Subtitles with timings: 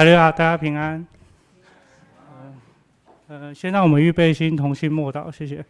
[0.00, 1.06] 哈利路亚，大家平安。
[3.28, 5.62] 呃，先让我们预备心，同心默祷，谢谢。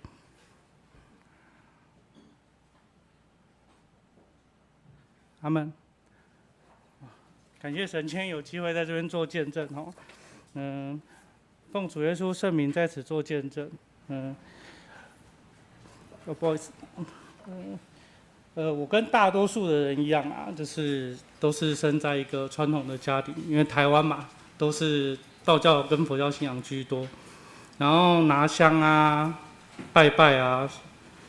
[5.41, 5.73] 阿门。
[7.61, 9.93] 感谢神，今天有机会在这边做见证哦。
[10.55, 11.03] 嗯，
[11.73, 13.69] 奉主耶稣圣名在此做见证。
[14.07, 14.37] 嗯，
[16.27, 16.71] 哦，不好意思。
[16.99, 17.05] 嗯，
[17.47, 17.79] 呃，
[18.55, 24.29] 呃我跟大多数的人一样啊，就是都是生在一个传统的家庭，因为台湾嘛，
[24.59, 27.07] 都是道教跟佛教信仰居多。
[27.79, 29.39] 然后拿香啊，
[29.93, 30.69] 拜拜啊，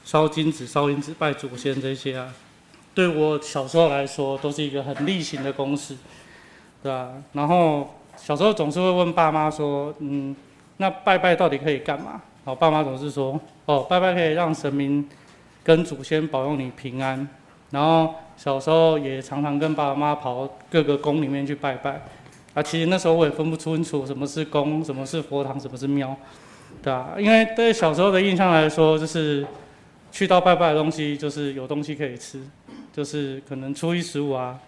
[0.03, 2.33] 烧金纸、烧银纸拜祖先这些啊，
[2.93, 5.95] 对我小时候来说，都是一个很例行的公事。
[6.83, 10.35] 对啊，然后小时候总是会问爸妈说，嗯，
[10.77, 12.21] 那拜拜到底可以干嘛？
[12.43, 15.07] 然后爸妈总是说，哦，拜拜可以让神明
[15.63, 17.27] 跟祖先保佑你平安。
[17.71, 22.01] 然后小时候也常常跟爸爸妈妈跑各个宫里面去拜拜。
[22.53, 26.13] 啊，其实那时候我也分不清楚什么是宫，什么是佛堂，什么是庙，
[26.83, 29.47] 对啊，因为对小时候的印象来说，就是
[30.11, 32.41] 去到拜拜的东西，就是有东西可以吃，
[32.91, 34.59] 就是可能初一十五啊。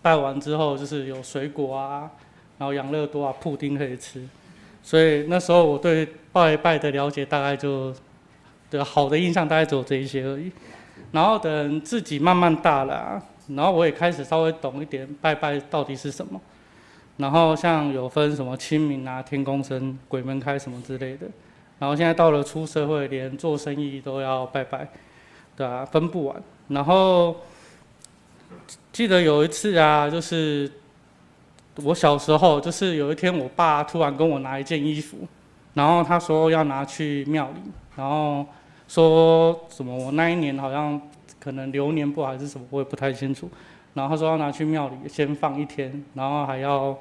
[0.00, 2.10] 拜完之后就是有水果啊，
[2.56, 4.22] 然后养乐多啊、布丁可以吃，
[4.82, 7.94] 所以那时候我对拜一拜的了解大概就
[8.82, 10.50] 好的印象大概只有这一些而已。
[11.12, 16.40] 然后等自己慢慢大了，然后我也开始稍微懂一点拜拜到底是什么。
[17.18, 21.26] 然后像有分什么清明啊、天公生、鬼门开什么之类的。
[21.78, 24.88] 然后现在到了出社会，连做生意都要拜拜，
[25.54, 26.42] 对啊，分不完。
[26.68, 27.36] 然后。
[28.92, 30.70] 记得有一次啊，就是
[31.82, 35.18] 我小时候，就是有一天，我爸突然跟我拿一件衣服，
[35.74, 37.60] 然后他说要拿去庙里，
[37.96, 38.46] 然后
[38.94, 41.00] 说什么我那一年好像
[41.40, 43.50] 可能流年不好还是什么，我也不太清楚。
[43.92, 46.96] 然后他说要拿去庙里先放一天，然后还要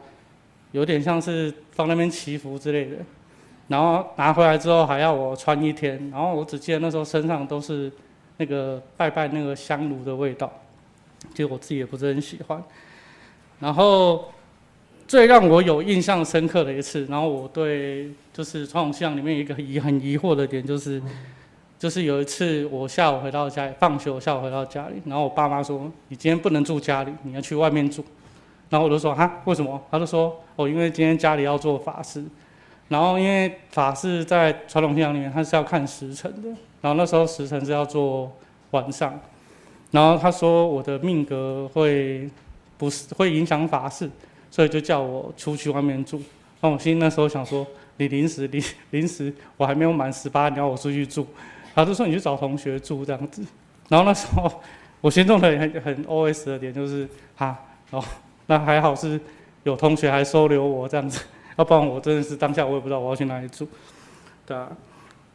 [0.72, 2.98] 有点像是放那边祈福之类的，
[3.68, 7.92] 然后拿回来之后还要我穿一天，然后我只记得那时候身上都是
[8.38, 10.52] 那个拜拜那个香炉的味道。
[11.36, 12.64] 就我自己也不是很喜欢。
[13.60, 14.32] 然后
[15.08, 21.00] 最让我有印象深刻的一次，然后我对就是传统信仰里面一个疑很疑惑的点，就是
[21.84, 28.02] 就是有一次我下午回到家里，放学我下午回到家里，然后我爸妈说，你今天不能住家里，你要去外面住。
[28.70, 29.78] 然后我就说哈，为什么？
[29.92, 32.24] 他就说哦，因为今天家里要做法事，
[32.88, 36.48] 然后因为法事在传统信仰里面它是要看时辰的，
[36.80, 38.32] 然后那时候时辰是要做
[38.72, 39.20] 晚上。
[39.92, 42.30] 然后他说我的命格会
[42.78, 44.10] 不是会影响法事，
[44.50, 46.22] 所以就叫我出去外面住。
[46.62, 47.68] 那我心那时候想说，
[47.98, 51.28] 你临时临临时我还没有满十八，你要我出去住，
[51.74, 53.44] 他就说你去找同学住这样子。
[53.90, 54.62] 然后那时候
[55.02, 57.58] 我心中的很很 OS 的点就是哈，
[57.92, 58.04] 哦，
[58.48, 59.20] 那还好是
[59.64, 61.24] 有同学还收留我这样子，
[61.58, 63.68] 要不然我真的是当下我也不知道我要去哪里住，
[64.46, 64.70] 对啊，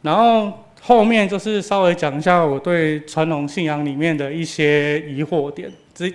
[0.01, 0.51] 然后。
[0.81, 5.69] 后面就是稍微讲一下我对传统信仰里面的一些疑惑点。
[5.93, 6.09] 这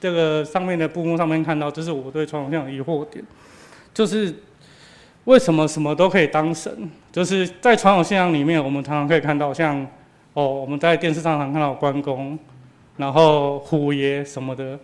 [0.00, 3.22] 这个上面的布幕上面看到，这是我对传统信仰的疑惑点，
[3.92, 4.34] 就是
[5.28, 6.72] 为什么什么都可以当神？
[7.12, 9.86] 就是在传统信仰里面，我们常常可以看到像
[10.32, 12.38] 哦，我们在电视上常看到关公，
[12.96, 14.78] 然后虎爷什么的，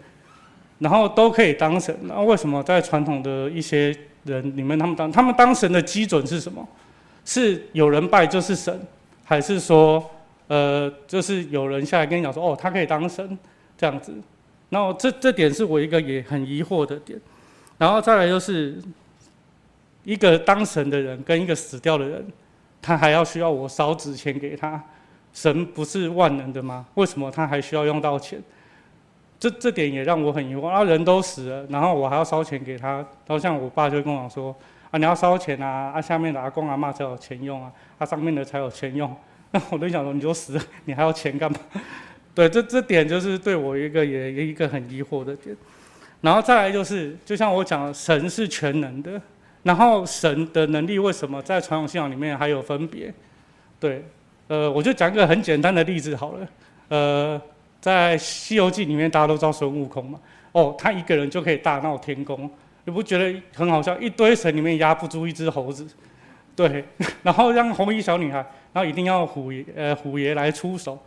[0.80, 1.96] 然后都可以当神。
[2.02, 6.68] 那为什么在传统的一些人里面，他们当他们当神的基准是什么？
[7.24, 8.78] 是有人拜就是神？
[9.24, 10.10] 还是说，
[10.48, 13.38] 呃，就是有人下来跟你讲说，哦，他可以当神
[13.78, 14.12] 这样子，
[14.68, 17.18] 然后这这点是我一个也很疑惑的点，
[17.78, 18.76] 然后再来就是，
[20.04, 22.24] 一个当神的人跟一个死掉的人，
[22.80, 24.82] 他还要需要我烧纸钱给他，
[25.32, 26.86] 神不是万能的吗？
[26.94, 28.40] 为什么他还需要用到钱？
[29.40, 34.54] 这这点也让我很疑惑啊，人都死了，然后我还要烧钱给他，然后像我爸就跟我说。
[34.90, 35.90] 啊，你要烧钱啊！
[35.92, 39.12] 啊，下面的阿公阿妈才有钱用啊，啊，上面的才有钱用。
[39.50, 41.58] 那 我都想说，你就死了，你还要钱干嘛？
[42.32, 45.56] 对，这这点就是对我一个也一个很疑惑的点。
[46.20, 49.20] 然后再来就是，就像我讲，神是全能的，
[49.64, 53.12] 然后神的能力为什么在传统信仰里面还有分别？
[53.80, 54.04] 对，
[54.46, 56.48] 呃，我就讲一个很简单的例子好了。
[56.88, 57.40] 呃，
[57.80, 60.20] 在《西游记》里面，大家都知道孙悟空嘛，
[60.52, 62.48] 哦，他一个人就可以大闹天宫。
[62.84, 63.98] 你不觉得很好笑？
[63.98, 65.86] 一堆神里面压不住一只猴子，
[66.54, 66.84] 对，
[67.24, 68.38] 然后让红衣小女孩，
[68.74, 70.98] 然后一定要虎爷呃虎爷来出手，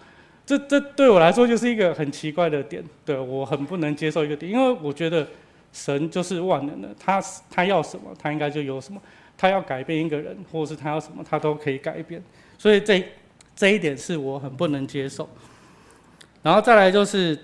[0.43, 5.27] 这这对我来说就是一个很奇怪的点，对，我很不能接受一个点，因为我觉得
[5.77, 8.99] 神就是万能的，他他要什么他应该就有什么，
[9.37, 12.21] 他要改变一个人或者是他要什么他都可以改变，
[12.57, 13.03] 所以这
[13.55, 15.29] 这一点是我很不能接受，
[16.41, 17.37] 然后再来就是。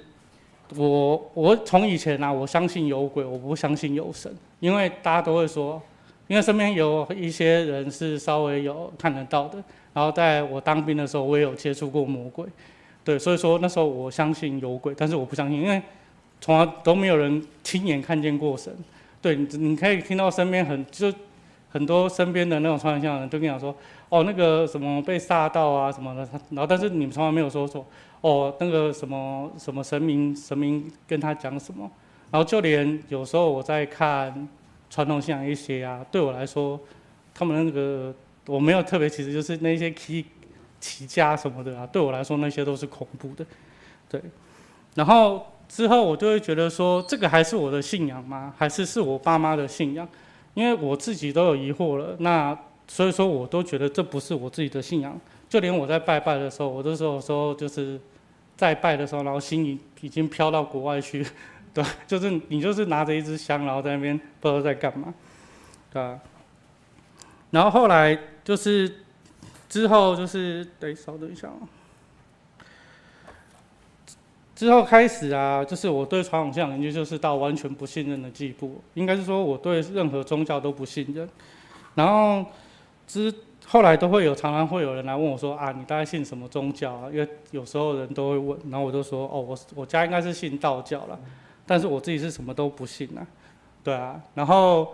[0.76, 4.34] 我我从以前啊，我相信有鬼，我不相信有神。
[4.60, 5.80] 因为大家都会说，
[6.26, 9.64] 因为身边有一些人是稍微有看得到的，
[9.94, 12.48] 然后在我当兵的时候，我也有接触过魔鬼，
[13.04, 15.80] 对，所以说那时候我相信有鬼，但是我不相信，因为
[16.44, 18.76] 从来都没有人亲眼看见过神，
[19.22, 21.10] 对，你你可以听到身边很就
[21.70, 23.74] 很多身边的那种传讲的人都跟你讲说，
[24.10, 27.86] 哦，那个什么被煞到啊什么的，然后但是你们从来没有说说。
[28.20, 31.92] 哦，那个什么什么神明，神明跟他讲什么，
[32.32, 34.48] 然后就连有时候我在看
[34.90, 36.80] 传统信仰一些啊，对我来说，
[37.34, 38.16] 他们那个
[38.48, 40.26] 我没有特别，其实就是那些起
[40.80, 43.46] 起家什么的啊，对我来说那些都是恐怖的，
[44.08, 44.22] 对。
[44.96, 48.54] 然后之后我就会觉得说，这个还是我的信仰吗？
[48.56, 50.08] 还是是我爸妈的信仰？
[50.54, 52.56] 因为我自己都有疑惑了，那
[52.88, 55.20] 所以说我都觉得这不是我自己的信仰。
[55.50, 58.00] 就连我在拜拜的时候，我都说说就是。
[58.56, 61.26] 在拜的时候，然后心已已经飘到国外去，
[61.74, 65.12] 对，就是你就是拿着一支香，然后在那边不知道在干嘛，
[65.92, 66.20] 对吧？
[67.50, 69.00] 然后后来就是
[69.68, 71.50] 之后就是，得，稍等一下。
[74.64, 81.28] 之后开始啊，就是我对传统信仰研究就是到完全不信任的地步，应该是说我对任何宗教都不信任，
[81.96, 82.46] 然后
[83.06, 83.34] 之。
[83.66, 87.10] 后来都会有，常常会有人来问我说啊，你大概信什么宗教啊？
[87.10, 91.18] 因为有时候人都会问，然后我就说哦，我我家应该是信道教了，
[91.66, 93.26] 但是我自己是什么都不信啊，
[93.82, 94.94] 对啊，然后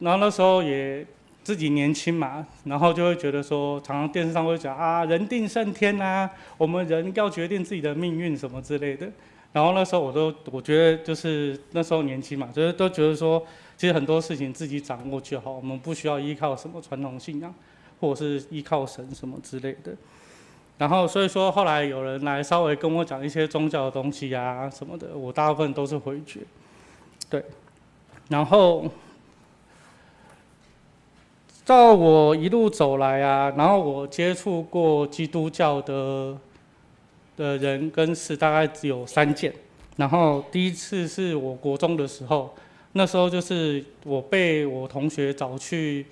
[0.00, 1.04] 然后那时候也
[1.42, 9.10] 自己年轻嘛，然后就会觉得说，常常电视上会讲啊，人定胜天呐，我们人要决定自己的命运什么之类的，
[9.52, 13.44] 然后那时候我都我觉得就是那时候年轻嘛，就是都觉得说，
[13.76, 17.54] 其实很多事情自己掌握就好，我们不需要依靠什么传统信仰。
[18.00, 19.92] 或者是依靠神什么之类的，
[20.78, 26.40] 然后所以说后来有人来稍微跟我讲一些宗教的东西啊什么的，我大部分都是回绝，
[27.28, 27.44] 对，
[28.30, 28.90] 然后
[31.64, 36.36] 到我一路走来啊，然后我接触过基督教的
[37.36, 39.52] 的人跟事大概只有三件，
[39.96, 42.54] 然后第一次是我国中的时候，
[42.92, 46.06] 那时候就是我被我同学找去。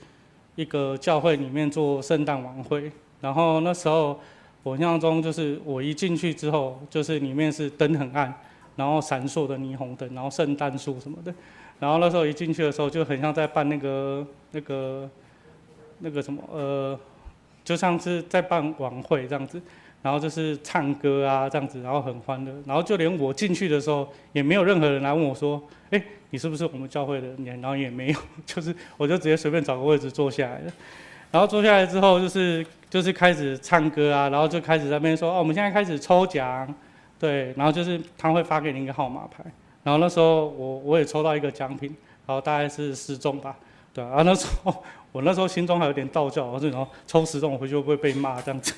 [0.58, 2.90] 一个教会里面做圣诞晚会，
[3.20, 4.18] 然后那时候
[4.64, 8.34] 我印象中就是我一进去之后，就是里面是灯很暗，
[8.74, 11.32] 然后闪烁的霓虹灯，然后圣诞树什么的，
[11.78, 15.08] 然后那时候一进去的时候就很像在办那个那个
[15.98, 16.98] 那个什么呃，
[17.64, 19.60] 就像是在办晚会这样子，
[20.02, 26.02] 然后就是唱歌啊这样子，然后很欢乐，然后就连我进去的时候也没有任何人来问我说，哎。
[26.30, 27.58] 你是不是我们教会的人？
[27.62, 30.72] 然后也没有，就是我就直接随便找个位置坐下来了。
[31.30, 36.68] 然后坐下来之后，就是就是开始唱歌啊，然后就开始那边说哦，我们现在开始抽奖，
[37.18, 39.42] 对，然后就是他会发给你一个号码牌。
[39.82, 41.96] 然后那时候我我也抽到一个奖品，
[42.26, 43.56] 然后大概是十中吧，
[43.94, 44.08] 对啊。
[44.08, 48.74] 然后那时候我那时候心中还有点道教，我说然后抽十中我回去会不会被骂这样子？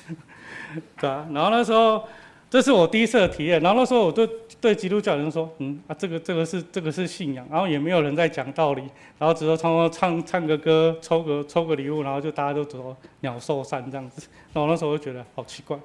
[0.99, 1.27] 对啊。
[1.31, 2.03] 然后那时候。
[2.51, 4.29] 这是我第一次的体验，然后那时候我对
[4.59, 8.81] 对基督教人说，嗯啊，这个这个是这个是信仰，然后也没有人在讲道理，
[9.17, 15.79] 然后只是唱唱唱个歌，抽个抽个礼物，然后就大家都走鸟兽散这样子，然后那时候我就觉得好奇怪。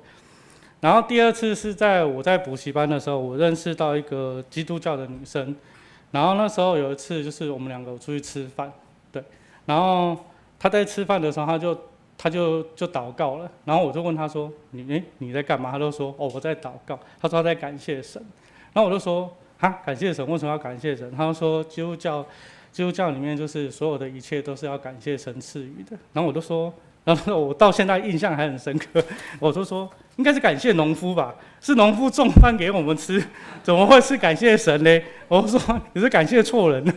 [0.80, 5.54] 然后第二次是在我在补习班的时候，我认识到一个基督教的女生，
[6.10, 8.72] 然后那时候有一次就是我们两个出去吃饭，
[9.12, 9.22] 对，
[9.66, 10.18] 然后
[10.58, 11.78] 他在吃饭的时候，他就。
[12.18, 18.24] 他就就祷告了，然后我就问他说：“你诶你在干嘛？”他就说：“哦，我在祷告。”他说他在感谢神，
[18.72, 20.26] 然后我就说：“哈，感谢神？
[20.26, 22.24] 为什么要感谢神？”他就说：“基督教，
[22.72, 26.72] 基督教里面就是所有的一切都是要感谢神赐予的。”然后我就说
[27.04, 29.04] ：“然后我到现在印象还很深刻。”
[29.38, 29.86] 我就说
[30.16, 31.34] ：“应该是感谢农夫吧？
[31.60, 33.22] 是农夫种饭给我们吃，
[33.62, 35.60] 怎么会是感谢神呢？”我说
[35.92, 36.94] ：“你是感谢错人了。”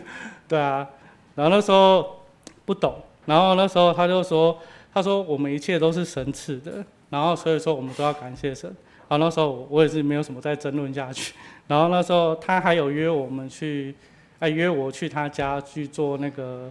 [0.48, 0.88] 对啊，
[1.34, 2.22] 然后那时候
[2.64, 2.94] 不懂，
[3.26, 4.58] 然后那时候他就说。
[4.92, 8.68] 他说：“我们一切都是神赐的，然后所以说我们都要感谢神。”
[9.08, 11.32] 然后那时候我也是没有什么再争论下去。
[11.68, 13.94] 然后那时候他还有约我们去，
[14.40, 16.68] 哎，约我去他家去做那个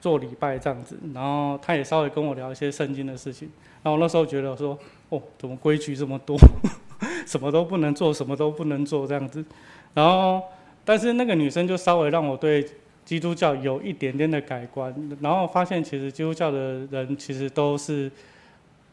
[0.00, 0.98] 做礼拜这样子。
[1.12, 3.50] 然后他也稍微跟我聊一些圣经的事情。
[3.82, 4.78] 然后那时候觉得说
[5.10, 6.38] ：“哦，怎么规矩这么多？
[7.28, 9.44] 什么都不能做，什么都不能做这样子。”
[9.92, 10.42] 然后，
[10.82, 12.66] 但是那个女生就稍微让我对。
[13.04, 18.08] 基督教有一点点的改观，然后发现其实基督教的人其实都是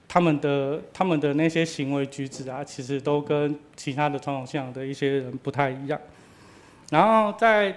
[0.07, 5.99] 他们的他们的那些行为举止啊，其实都跟其他的传统信仰的一些人不太一样。
[6.89, 7.75] 然后在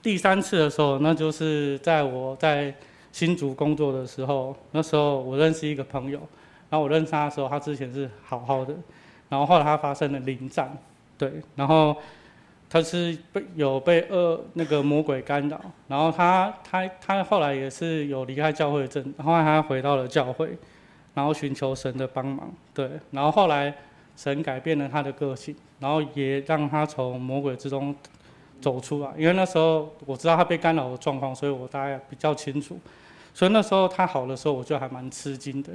[0.00, 2.72] 第三次的时候，那就是在我在
[3.10, 6.18] 新竹工作的时候，那时候我认识一个朋友，
[6.70, 8.74] 然后我认识他的时候，他之前是好好的，
[9.28, 10.78] 然后后来他发生了灵战，
[11.16, 11.96] 对，然后。
[12.70, 20.50] 他是被有被恶那个魔鬼干扰，然后他他他后来也是有离开教会的阵，后来他回到了教会，
[21.14, 23.74] 然后寻求神的帮忙，对，然后后来
[24.16, 27.96] 神改变了他的个性，然后也让他从魔鬼之中
[28.60, 32.78] 走出来，因为那时候我知道他被干扰的状况，所以我大概比较清楚，
[33.32, 35.72] 所以那时候他好的时候，我就还蛮吃惊的，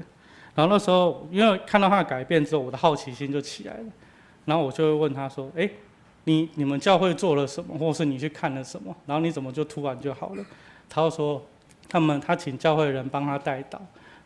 [0.53, 3.85] 然后那时候因为看到他的改变之后，我的好奇心就起来了，
[4.45, 5.67] 然后我就会问他说，诶。
[6.25, 10.45] 你你们教会做了什么，或是你去看了什么，然后你怎么就突然就好了？
[10.89, 11.45] 他就说，
[11.89, 13.77] 他们他请教会人帮他代祷，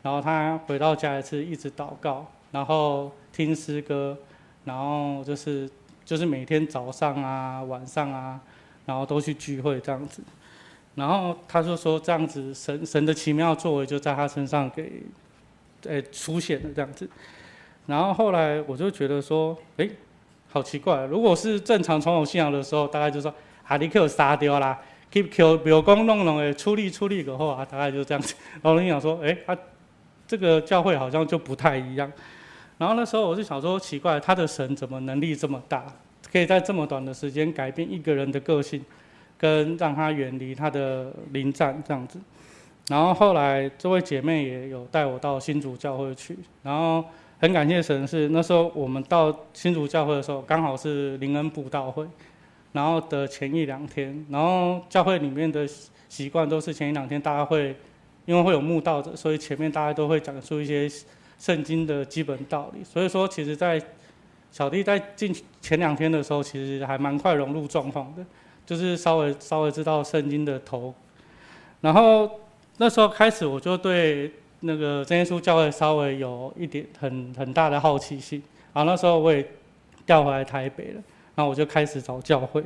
[0.04, 4.16] 然后他回到家一次一直祷告，然后听诗歌，
[4.66, 5.68] 然后就是
[6.06, 8.39] 就是每天早上啊晚上啊，
[8.86, 10.22] 然后都去聚会这样子，
[10.94, 15.01] 然后他就说这样子神神的奇妙作为就在他身上给，
[15.84, 17.10] 诶出现了这样子，
[17.88, 19.89] 然后后来我就觉得说，诶。
[20.50, 23.34] 好奇怪，如果是正常传统信仰的时候，大概就说
[23.68, 24.80] 啊，你给我杀掉啦
[25.12, 28.34] ，keep kill，比如讲弄弄诶，出力出力的话，大概就这样子。
[28.63, 29.60] 然后你想说，诶，他、啊、
[30.25, 32.12] 这个教会好像就不太一样。
[32.77, 35.86] 然后那时候我就想说，奇怪，他的神怎么能力这么大，
[36.32, 38.84] 可以在这么短的时间改变一个人的个性，
[39.38, 42.18] 跟让他远离他的灵战这样子。
[42.88, 47.04] 然后后来这位姐妹也有带我到新主教会去，然后。
[47.39, 52.03] 很感谢神，是那时候我们到新竹教会的时候，刚好是灵恩布道会，
[52.72, 55.67] 然后的前一两天，然后教会里面的
[56.10, 57.75] 习惯都是前一两天大家会，
[58.25, 60.89] 因为会有慕道者，所以前面大家都会讲述一些
[61.38, 62.84] 圣经的基本道理。
[62.84, 63.79] 所以说，其实，在
[64.51, 68.25] 小弟在进前两天的时候，其实还蛮快融入状况的，
[68.65, 70.91] 就是稍微稍微知道圣经的头。
[71.82, 72.27] 然后
[72.77, 74.32] 那时候开始，我就对。
[74.62, 78.42] 那个真耶稣教会稍微有一点很很大的好奇心，
[78.74, 79.48] 然后那时候我也
[80.06, 81.04] 调回来台北了，
[81.36, 82.64] 然后我就开始找教会，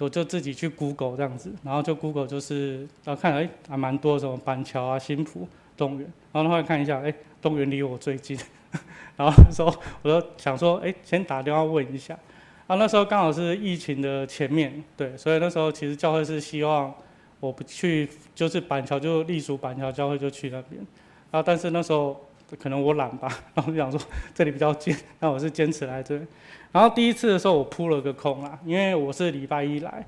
[0.00, 8.38] 我就自己去 Google 这样子，然后就 Google 就是，然后看哎还蛮多什么板桥啊、新埔、东园，然后后来看一下，哎东园离我最近，
[9.16, 12.18] 然后那时候我就想说，哎先打电话问一下，
[12.66, 16.92] 啊那时候刚好是疫情的前面，对，所以那时候其实教会是希望
[17.40, 20.84] 我不去，就是板桥就隶属板桥教会就去那边。
[21.34, 22.16] 然后，但是那时候
[22.60, 24.00] 可能我懒吧，然后就想说
[24.32, 26.28] 这里比较近，那我是坚持来这边。
[26.70, 30.06] 然后第一次的时候我扑了个空啦，因为我是礼拜一来，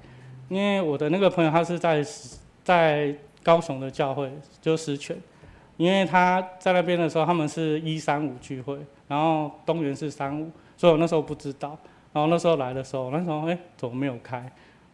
[0.49, 2.01] 因为我的那个朋友他是在
[2.63, 4.31] 在高雄的教会，
[4.63, 5.17] 就石泉，
[5.77, 8.79] 因为他在那边的时候他们是一三五聚会，
[9.09, 11.77] 然后东元是三五，所以我那时候不知道。
[12.13, 14.39] 然后那时候来的时候，那时候哎怎么没有开？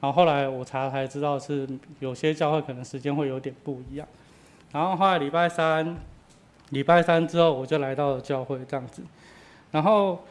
[0.01, 1.69] 然后后来我查才知道是
[2.01, 4.09] 有些教会可能时间会有点不一样。
[4.73, 5.95] 然后后来礼拜三。
[6.73, 9.03] 礼拜三之后，我就来到了教会这样子，
[9.71, 10.25] 然后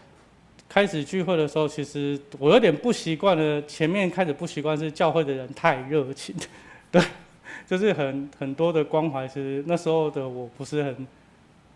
[0.67, 3.61] 开始聚会的时候，其实我有点不习惯了。
[3.63, 6.35] 前面开始不习惯是教会的人太热情，
[6.91, 6.99] 对，
[7.67, 9.27] 就是很很多的关怀。
[9.27, 11.07] 其实那时候的我不是很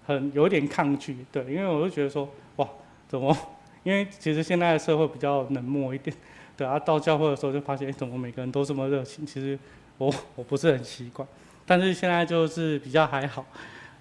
[0.07, 2.67] 很有点抗拒，对，因为我就觉得说，哇，
[3.07, 3.37] 怎么？
[3.83, 6.15] 因为其实现在的社会比较冷漠一点，
[6.57, 9.23] 对啊，到教会的时候就发现，哎，怎么每个人都这么热情？
[9.23, 9.59] 其实
[9.99, 11.27] 我我不是很习惯，
[11.67, 13.45] 但是现在就是比较还好，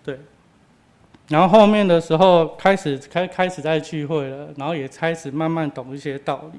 [0.03, 0.19] 对。
[1.29, 6.59] 然后后面的时候开始开开始在聚会了，然后也开始慢慢懂一些道理，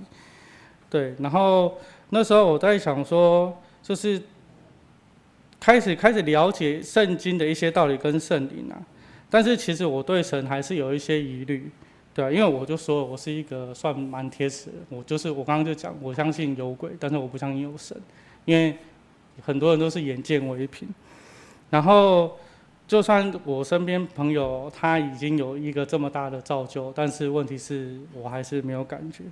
[0.90, 1.14] 对。
[1.20, 1.78] 然后
[2.10, 4.20] 那时候我在想说，就是
[5.60, 8.82] 开始开始了解圣经的一些道理跟圣灵啊，
[9.30, 11.70] 但是其实我对神还是有一些疑虑，
[12.12, 17.96] 对啊，因为我就说我是一个算蛮铁齿的，我就是我刚刚就讲，我相信有鬼，但是我不相信有神，
[18.46, 18.76] 因为
[19.44, 20.90] 很多人都是眼见为凭，
[21.70, 22.36] 然后。
[22.88, 29.24] 就算我身边朋友他已经有一个这么大的造就，但是问题是我还是没有感觉，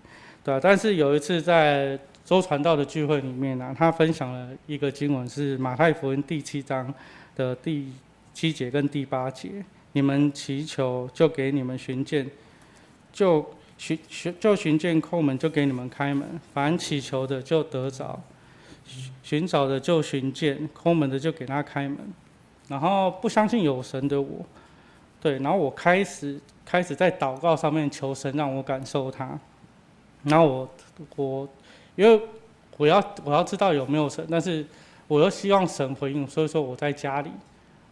[0.43, 0.60] 对啊。
[0.62, 6.91] 但是有一次在周传道的聚会里面呢，他分享了一个经文，是马太福音第七章
[7.36, 7.91] 的第
[8.33, 12.25] 七节跟第八节：你们祈求，就给你们寻见；
[13.12, 13.45] 就
[13.77, 16.27] 寻寻就寻见叩门，就给你们开门。
[16.53, 18.19] 凡祈求的就得着，
[19.22, 22.00] 寻找的就寻见，叩门的就给他开门。
[22.67, 24.46] 然后不相信有神的我，
[25.22, 29.38] 对，然后我开始开始在祷告上面求神让我感受他，
[30.24, 30.70] 然后我
[31.15, 31.50] 我
[31.96, 32.22] 因为
[32.77, 34.65] 我要我要知道有没有神，但是
[35.08, 37.29] 我又希望神回应，所以说我在家里，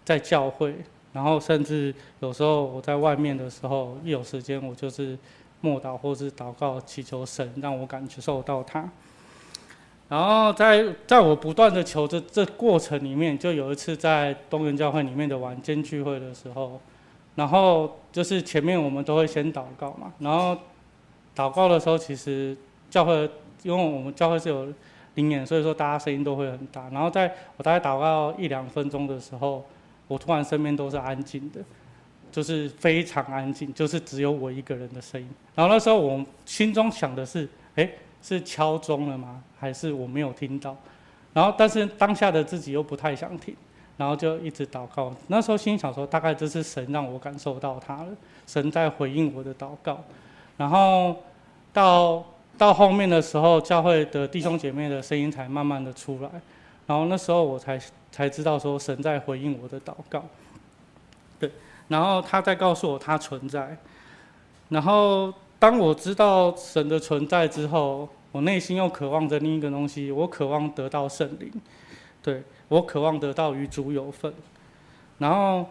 [0.05, 0.75] 在教会，
[1.13, 5.17] 然后甚至有时候我在外面的时候，一有时间我就是
[5.59, 8.89] 默祷或是祷告祈求神让我感受到他。
[10.11, 16.81] 然后在在我不断的求这这过程里面，就有一次在东元教会里面的晚间聚会的时候，
[17.35, 20.57] 然后就是前面我们都会先祷告嘛，然后
[21.33, 22.57] 祷告的时候，其实
[22.89, 23.13] 教会
[23.63, 24.67] 因为我们教会是有
[25.15, 26.89] 灵演，所以说大家声音都会很大。
[26.89, 29.63] 然后在我大概祷告一两分钟的时候，
[30.09, 31.61] 我突然身边都是安静的，
[32.33, 35.29] 就是非常安静，就是只有我一个人的声音。
[35.55, 37.89] 然后那时候我心中想的是，哎，
[38.21, 39.43] 是敲钟了吗？
[39.59, 40.75] 还是我没有听到？
[41.33, 43.55] 然后但是当下的自己又不太想听，
[43.97, 45.13] 然后就一直祷告。
[45.27, 48.09] 那时候心想说，大概这是神让我感受到他了，
[48.45, 50.03] 神在回应我的祷告。
[50.57, 51.15] 然后
[51.71, 52.23] 到
[52.57, 56.29] 到后面的时候，教会的弟兄姐妹的声音才慢慢的出来，
[56.85, 57.79] 然后那时候我才
[58.11, 60.23] 才知道说神在回应我的祷告，
[61.39, 61.49] 对，
[61.87, 63.77] 然后他在告诉我他存在，
[64.67, 71.51] 然后当我知道神的存在之后，我内心又渴望着另一个东西，我渴望得到圣灵，
[72.23, 74.33] 对，我渴望得到与主有份，
[75.19, 75.67] 然后。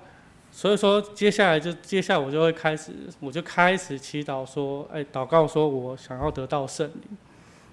[0.52, 7.16] 所以说，接下来就接下来我就会开始，我就开始祈祷说，哎，祷告说我想要得到圣灵，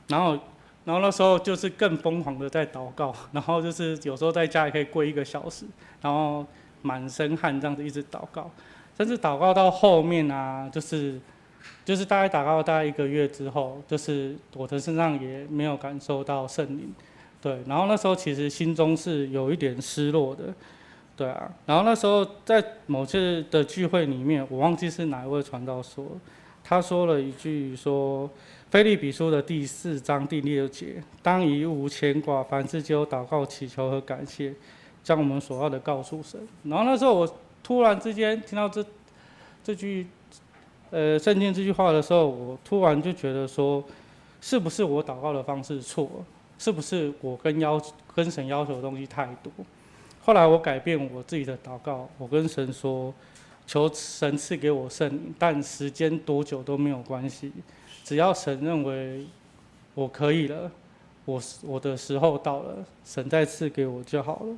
[0.09, 0.37] 然后，
[0.85, 5.65] 然后那时候就是更疯狂的在祷告， 然后就是有时候在家里可以跪一个小时，
[6.03, 6.45] 然后
[6.83, 8.47] 满身汗这样子一直祷告，
[8.95, 11.19] 甚至祷告到后面啊，就是
[11.85, 16.93] 就是大概祷告大概一个月之后，就是我的身上也没有感受到圣灵，
[17.41, 20.53] 对，然后那时候其实心中是有一点失落的。
[21.15, 26.05] 对啊，然后那时候在某次的聚会里面，我忘记是哪一位传道说，
[26.63, 28.29] 他说了一句说，
[28.69, 34.53] 腓立比书的第四章第六节，当以无牵挂，凡事皆有祷告、祈求和感谢，
[35.03, 36.39] 将我们所要的告诉神。
[36.65, 38.85] 然后那时候我突然之间听到这
[39.63, 40.05] 这句
[40.91, 43.83] 呃圣经这句话的时候，我突然就觉得说，
[44.41, 46.25] 是不是我祷告的方式错了？
[46.59, 47.79] 是不是我跟要
[48.15, 49.51] 跟神要求的东西太多？
[50.23, 53.13] 后来我改变我自己的祷告，我跟神说，
[53.65, 57.51] 求神赐给我圣灵，但时间多久都没有关系，
[58.03, 59.25] 只要神认为
[59.93, 60.71] 我可以了，
[61.25, 64.55] 我我的时候到了，神再赐给我就好了。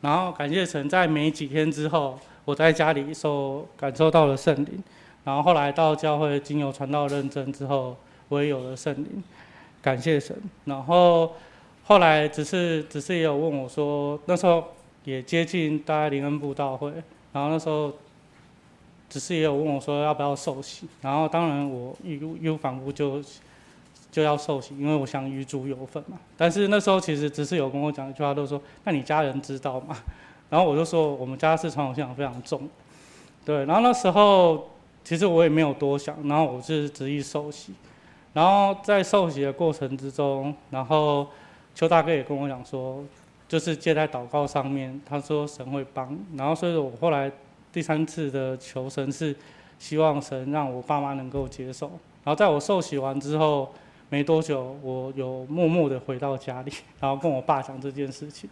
[0.00, 4.82] 然后感谢神，在没几天之后，我在家里受感受到了圣灵，
[5.24, 7.96] 然后后来到教会经由传道认证之后，
[8.28, 9.22] 我也有了圣灵，
[9.82, 10.36] 感谢神。
[10.64, 11.32] 然后
[11.84, 14.64] 后来只是只是也有问我说，那时候。
[15.04, 16.90] 也接近大概灵恩布道会，
[17.30, 17.92] 然后那时候，
[19.10, 23.22] 只是也有问我说要不要受洗，然后当然我义义无反顾就
[24.10, 26.18] 就要受洗，因为我想与主有份嘛。
[26.38, 29.94] 但是那时候其实只是有跟我讲一句话，都说那你家人知道吗？
[30.48, 32.66] 然后我就说我们家是传统信仰非常重，
[33.44, 33.66] 对。
[33.66, 34.70] 然后那时候
[35.04, 37.74] 其实我也没有多想，然后我是执意受洗，
[38.32, 41.28] 然后在受洗的过程之中，然后
[41.74, 43.04] 邱大哥也跟我讲说。
[43.46, 47.30] 就是借在祷告上面，他说神会帮，然后所以我后来
[47.70, 49.36] 第三次的求神是
[49.78, 51.88] 希望神让我爸妈能够接受，
[52.24, 53.70] 然后在我受洗完之后
[54.08, 58.48] 没多久，我有默默的回到家里，然后跟我爸讲这件事情，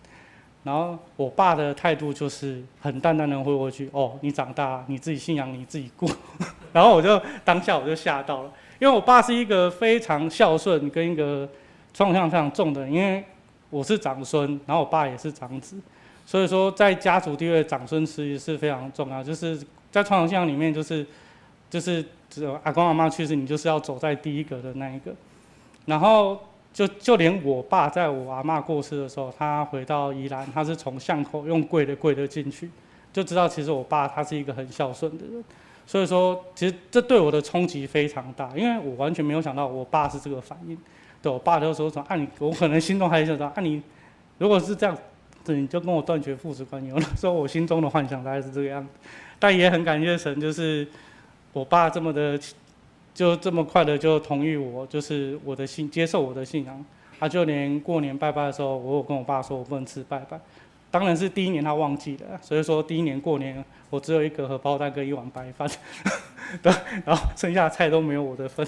[0.65, 6.09] 然后我爸的态度就是很淡淡的回过去，哦，你长大，你自己信仰你自己过，
[6.73, 11.49] 然后我就当下我就吓到了，因为我爸是一个非常孝顺跟一个
[11.93, 13.25] 传统信仰非常重的人，因为。
[13.73, 15.79] 我是长孙，然后我爸也是长子，
[16.27, 19.25] 所以说在家族地位，长孙其实是非常重要。
[19.25, 19.57] 就是
[19.91, 21.07] 在传统信仰里面，就是
[21.71, 25.15] 就是只有阿公阿妈去世，你就是要走在第一个的那一个。
[25.87, 26.39] 然后
[26.73, 32.71] 就就连我爸在我阿妈过世的时候，他回到宜兰，他是从巷口用跪的跪的进去，
[33.13, 35.45] 就知道其实我爸他是一个很孝顺的人。
[35.87, 40.79] 所以说，其实这对我的冲击非常大，因为我完全没有想到我爸是这个反应。
[41.21, 43.83] 对我爸就说说，啊你，我可能心中还想说，啊你，
[44.39, 44.97] 如果是这样，
[45.45, 46.91] 子你就跟我断绝父子关系。
[46.93, 48.89] 我那时候我心中的幻想大概是这个样子，
[49.39, 50.87] 但也很感谢神，就是
[51.53, 52.39] 我爸这么的，
[53.15, 56.85] 就这么快的就同意我，就是我的信，接受我的信仰。
[57.21, 60.41] 他就连过年拜拜的时候，我有跟我爸说我不能吃拜拜，
[60.91, 65.69] 当然是第一年他忘记了，所以说第一年过年我只有一个荷包蛋跟一碗白饭，
[66.61, 66.73] 对，
[67.05, 68.67] 然后剩下的菜都没有我的份。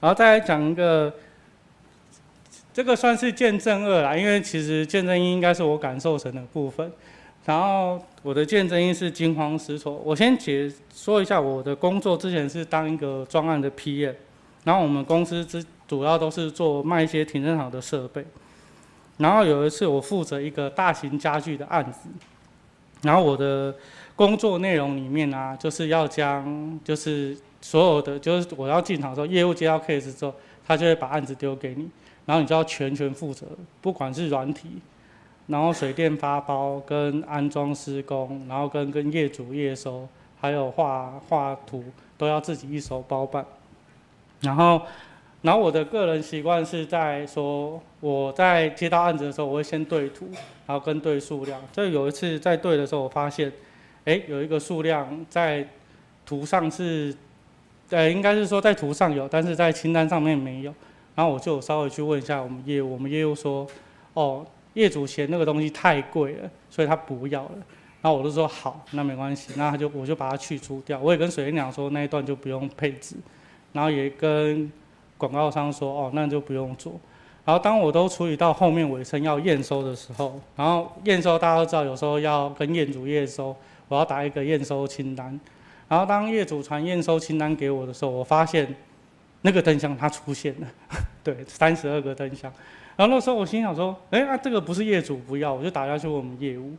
[0.00, 1.14] 然后再来讲一个，
[2.74, 6.92] 这个算是见证二啦，因为其实见证一应该是我感受神的部分。
[7.44, 10.00] 然后我的见证一是惊慌失措。
[10.04, 14.14] 我先解说一下我的工作，之前是当一个专案的 PM，
[14.64, 18.24] 然后我们公司之主要都是做卖一些停车场的设备。
[19.18, 22.08] 然后有一次我负责一个大型家具的案子，
[23.02, 23.74] 然后我的
[24.16, 27.36] 工作内容里面啊，就是要将就是。
[27.64, 30.34] 所有的就是我要进场的时候，业务接到 case 之后，
[30.66, 31.88] 他就会把案子丢给你，
[32.26, 33.46] 然后你就要全权负责，
[33.80, 34.68] 不管是软体，
[35.52, 40.08] 然后水电发包跟安装施工，然后跟跟业主验收，
[40.40, 41.84] 还有画画图
[42.16, 43.44] 都要自己一手包办。
[44.40, 44.80] 然后
[45.42, 50.26] 然后我的个人习惯是在说，我在接到案子的时候，我会先对图，
[50.66, 51.60] 然后跟对数量。
[51.70, 53.52] 这有一次在对的时候，我发现，
[54.06, 55.68] 哎，有一个数量在
[56.24, 57.14] 图上是，
[57.90, 60.74] 呃，应该是说在图上有，但是在清单上面没有。
[61.14, 63.66] 然后我就稍微去问一下我们业务，我们业务说，
[64.14, 67.52] 哦，业主嫌那个东西太贵了，所以他不要了。
[68.00, 70.98] 然后我就说好，那没关系，那他就我就把它去除掉。
[70.98, 73.14] 我也跟水电讲说那一段就不用配置，
[73.72, 74.70] 然后也跟
[75.16, 76.98] 广告商说哦，那就不用做。
[77.44, 83.54] 然后当我都处理到后面尾声要验收的时候，然后验收大家都知道有时候要跟业主验收，
[83.88, 85.38] 我要打一个验收清单。
[85.88, 88.74] 然后当业主传验收清单给我的时候，我发现
[89.42, 90.66] 那个灯箱它出现了，
[91.22, 92.52] 对，三十二个灯箱。
[92.96, 96.72] 然后那时候我心想说，哎，那这个不是业主不要，我就打电话去问我们业务。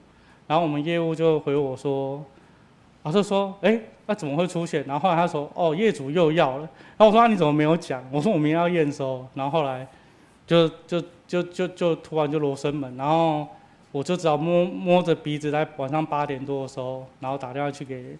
[0.45, 2.23] 然后我们业务就回我说，
[3.03, 4.83] 老师说，哎，那怎么会出现？
[4.85, 6.69] 然后后来他说，哦，业主又要了。
[6.97, 8.03] 然后我说，那你怎么没有讲？
[8.11, 9.25] 我说我明天要验收。
[9.33, 9.87] 然后后来
[10.45, 13.47] 就就就就就突然就罗生门，然后
[13.91, 18.17] 我就只好摸摸着鼻子，在晚上八点多的时候，然后打电话去给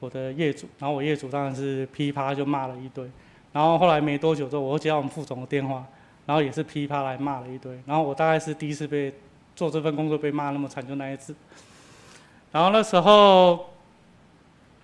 [0.00, 0.66] 我的业主。
[0.78, 3.08] 然后我业主当然是噼啪就骂了一堆。
[3.52, 5.86] 然后后来没多久之后，我又接到我们副总的电话，
[6.30, 7.76] 然后也是噼啪来骂了一堆。
[7.86, 9.12] 然后我大概是第一次被。
[9.56, 11.34] 做这份工作被骂那么惨，就那一次。
[12.50, 13.66] 然后那时候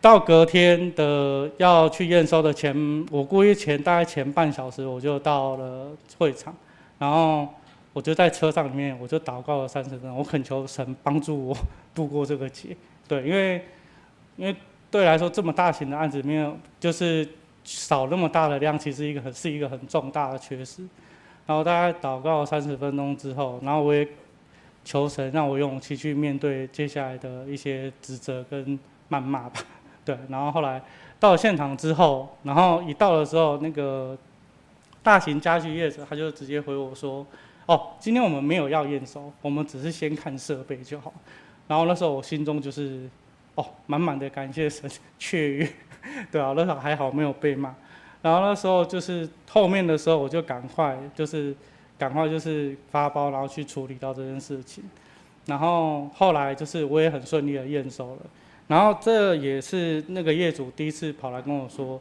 [0.03, 2.75] 到隔天的要去验收的前，
[3.11, 6.55] 我估计前大概前半小时我就到了会场，
[6.99, 7.49] 然后
[7.95, 11.57] 我就在车上里面，我就祷告了三十分钟，我恳求神帮助我
[11.95, 12.77] 度过这个劫。
[13.09, 13.65] 对，因为
[14.37, 14.55] 因为
[14.91, 17.27] 对来说这么大型的案子里面，就是
[17.65, 20.83] 少那么大的量，其实一个很是一个很重大的缺失。
[21.47, 24.07] 然后大概祷告三十分钟之后，然后我也。
[24.89, 28.79] 求神让我有勇气去面对接下来的一些指责跟
[29.11, 29.61] 谩骂吧，
[30.07, 30.17] 对。
[30.29, 30.81] 然后后来
[31.19, 34.17] 到了现场之后，然后一到的时候，那个
[35.03, 37.27] 大型家具业者他就直接回我说
[37.67, 41.13] ：“哦，今天我们没有要验收，我们只是先看设备就好。”
[41.67, 43.11] 然后那时候我心中就是
[43.57, 45.69] 哦，满满的感谢神雀跃，
[46.31, 47.75] 对啊，那时候还好没有被骂。
[48.27, 51.55] 然后那时候就是后面的时候，我就赶快就是。
[51.99, 54.85] 赶快就是发包，然后去处理到这件事情，
[55.47, 58.23] 然后后来就是我也很顺利的验收了，
[58.69, 61.99] 然后这也是那个业主第一次跑来跟我说，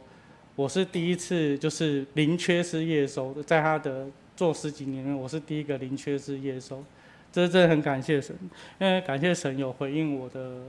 [0.54, 6.84] 我是第一次就是零缺失验收的，在他的做十几年，我是第一个零缺失验收，
[7.32, 8.36] 这真的很感谢神，
[8.78, 10.60] 因为感谢神有回应我的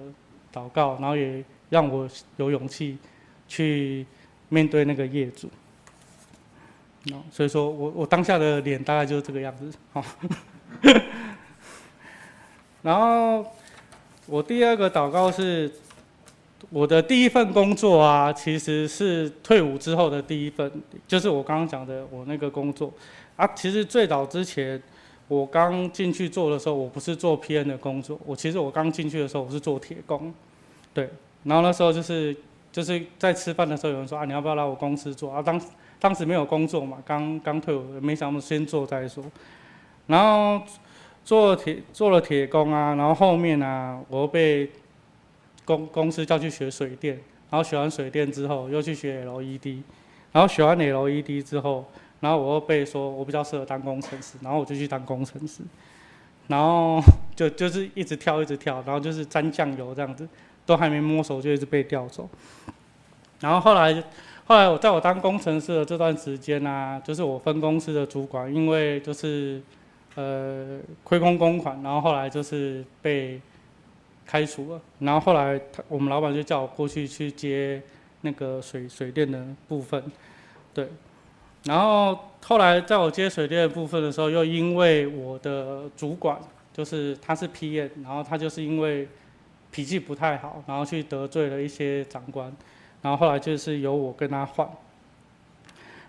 [0.53, 2.97] 祷告，然后也让我有勇气
[3.45, 4.05] 去
[4.49, 5.49] 面对那个业主。
[7.31, 10.03] 所以说我我当下的脸大概就是这个样子，好。
[12.83, 13.45] 然后
[14.25, 15.71] 我第二个祷告是，
[16.69, 20.69] 我的第一份工作啊，其实是退伍之后的第一份，
[21.07, 22.91] 就是我刚刚讲的我那个工作
[23.37, 23.47] 啊。
[23.55, 24.81] 其实最早之前
[25.29, 30.33] 我刚进去做的时候，我不是做 P.N 的工作，我其实我刚进去的时候我是做铁工，
[30.93, 31.09] 对。
[31.43, 32.35] 然后那时候就是
[32.71, 35.41] 就是在吃饭的时候有人说啊，你要不要来我公司做啊？
[35.41, 35.59] 当
[35.99, 39.23] 当时没有工作嘛，刚刚退伍，没想到先做再说。
[40.05, 40.63] 然后
[41.25, 44.69] 做铁做了铁工啊，然后后面啊，我又被
[45.65, 47.15] 公公司叫去学水电，
[47.49, 49.83] 然后学完水电之后又去学 LED，
[50.31, 51.85] 然后学完 LED 之后，
[52.19, 55.61] 然后我又被说我比较适合当工程师，然后我就去当工程师，
[56.47, 57.01] 然后
[57.35, 60.25] 就就是一直跳一直跳，然后就是沾酱油这样子，
[60.67, 62.29] 都还没摸熟就一直被调走，
[63.39, 64.03] 然后后来。
[64.49, 69.61] 后来我在我当工程师的这段时间啊，就是我分公司的主管，因为就是
[70.15, 73.41] 呃亏空公款，然后后来就是被
[74.25, 74.79] 开除了。
[74.99, 77.81] 然后后来他我们老板就叫我过去去接
[78.21, 80.01] 那个水水电的部分，
[80.73, 80.87] 对。
[81.65, 86.39] 然后后来在我接水电的部分的时候，又因为我的主管
[86.71, 89.09] 就是他是 PM，然后他就是因为
[89.71, 92.51] 脾气不太好，然后去得罪了一些长官。
[93.01, 94.67] 然后后来就是由我跟他换，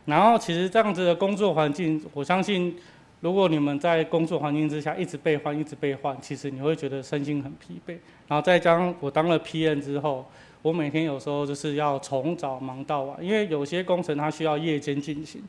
[0.07, 2.77] 然后其实这样子的工作环境，我相信
[3.21, 7.99] 如果你们在工作环境之下一直被换，一直被换，其实你会觉得身心很疲惫。
[8.27, 10.27] 然后再加上我当了 PM 之后，
[10.63, 15.43] 我每天有时候就是要从早忙到晚，因为有些工程它需要夜间进行，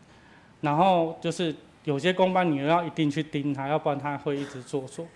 [0.60, 5.08] 然后就是有些工班你又要一定去盯它，要不然它会一直做错。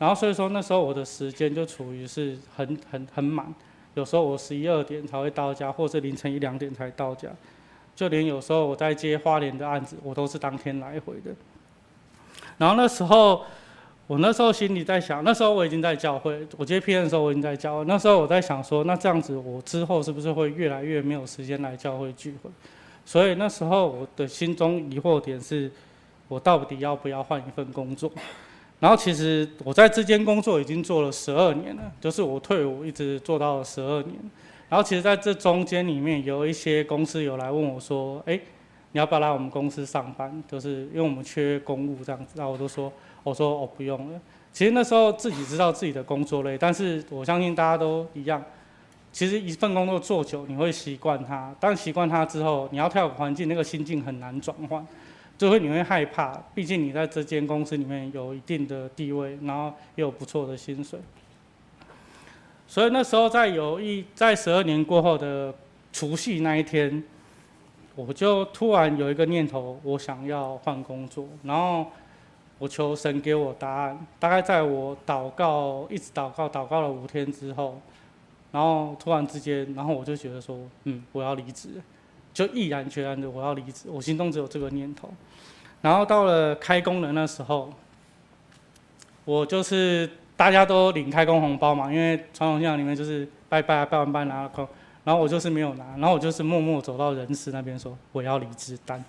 [0.00, 3.54] 然后所以说那时候我的时间就处于是很很很满。
[3.94, 7.28] 有时候我十一二点才会到家，或是凌晨一两点才到家。
[7.94, 11.30] 就连有时候我在接花莲的案子，我都是当天来回的。
[12.56, 13.42] 然后那时候，
[14.06, 17.84] 我那时候心里在想，那时候我已经在教会，我接 PM 的时候我已经在教会。
[17.84, 22.50] 那时候我在想说，那这样子我之后是不是会越来越没有时间来教会聚会？
[23.04, 25.70] 所以那时候我的心中疑惑点是，
[26.28, 28.10] 我到底要不要换一份工作？
[28.80, 34.16] 然后其实我在这间工作已经做了十二年了，就是我退伍一直做到了十二年。
[34.68, 38.40] 然后其实在这中间里面，有一些公司有来问我说：“哎，
[38.92, 40.42] 你要不要来我们公司上班？
[40.48, 42.90] 就是因为我们缺公务这样子。”然后我都说
[43.22, 44.20] ：“我说我不用了。”
[44.52, 48.42] 其实那时候自己知道自己的工作累，但是我相信大家都一样。
[49.12, 51.54] 其实一份工作做久，你会习惯它。
[51.58, 54.86] 当习惯它之后，你要跳环境，那个心境很难转换，
[55.40, 56.34] 就会你会害怕。
[56.54, 61.00] 毕竟你在这间公司里面有一定的地位，然后也有不错的薪水。
[62.68, 65.54] 所以那时候在有一在十二年过后的
[65.94, 67.02] 除夕那一天，
[67.96, 71.86] 我就突然有一个念头，我想要换工作，然后
[72.58, 74.06] 我求神给我答案。
[74.18, 77.80] 大概在我祷告，一直祷告，祷告了五天之后。
[78.52, 81.80] 然后突然之间，然后我就觉得说，嗯，我要离职，
[82.32, 85.12] 就毅然决然的我要离职，我心中只有这个念头。
[85.82, 87.72] 然后到了开工的那时候，
[89.24, 94.66] 我就是大家都领开工红包嘛，因为传统信仰里面就是拜拜拜完拜拿了空，
[95.04, 99.02] 然后我就是没有拿，然后我就是默默走到人事那边说我要离职单，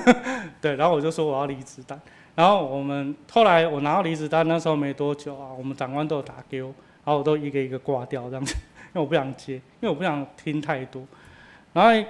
[0.60, 1.98] 对，然后我就说我要离职单，
[2.34, 6.68] 然后我们后来我拿到离职单那时候没多久啊，我们长官都有打给我，
[7.04, 8.54] 然后我都一个一个挂掉这样子。
[8.92, 11.06] 因为我不想接，因为我不想听太多，
[11.72, 12.08] 然后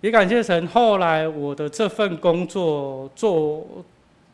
[0.00, 0.66] 也感谢神。
[0.68, 3.66] 后来我的这份工作做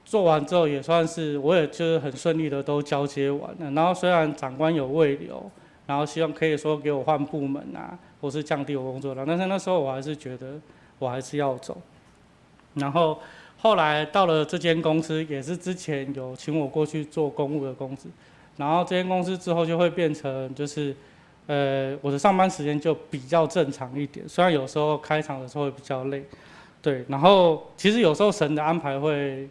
[0.05, 3.71] 做完之后，也算是我也就是很顺利的都交接完了。
[3.73, 5.51] 然后虽然长官有未留，
[5.87, 10.61] 然后希望可以说给我换部门啊，或是降低我工作量，但是那时候我还是觉得
[11.01, 11.77] 我还是要走。
[12.75, 13.19] 然后
[13.59, 18.09] 后来到了这间公司，也是之前有请我过去做公务的公司，
[18.57, 20.95] 然后这间公司之后就会变成就是。
[21.47, 26.25] 呃，我的上班时间就比较正常一点，虽然有时候开场的时候会比较累，
[26.83, 27.05] 对。
[27.09, 29.49] 然后其实有时候神的安排会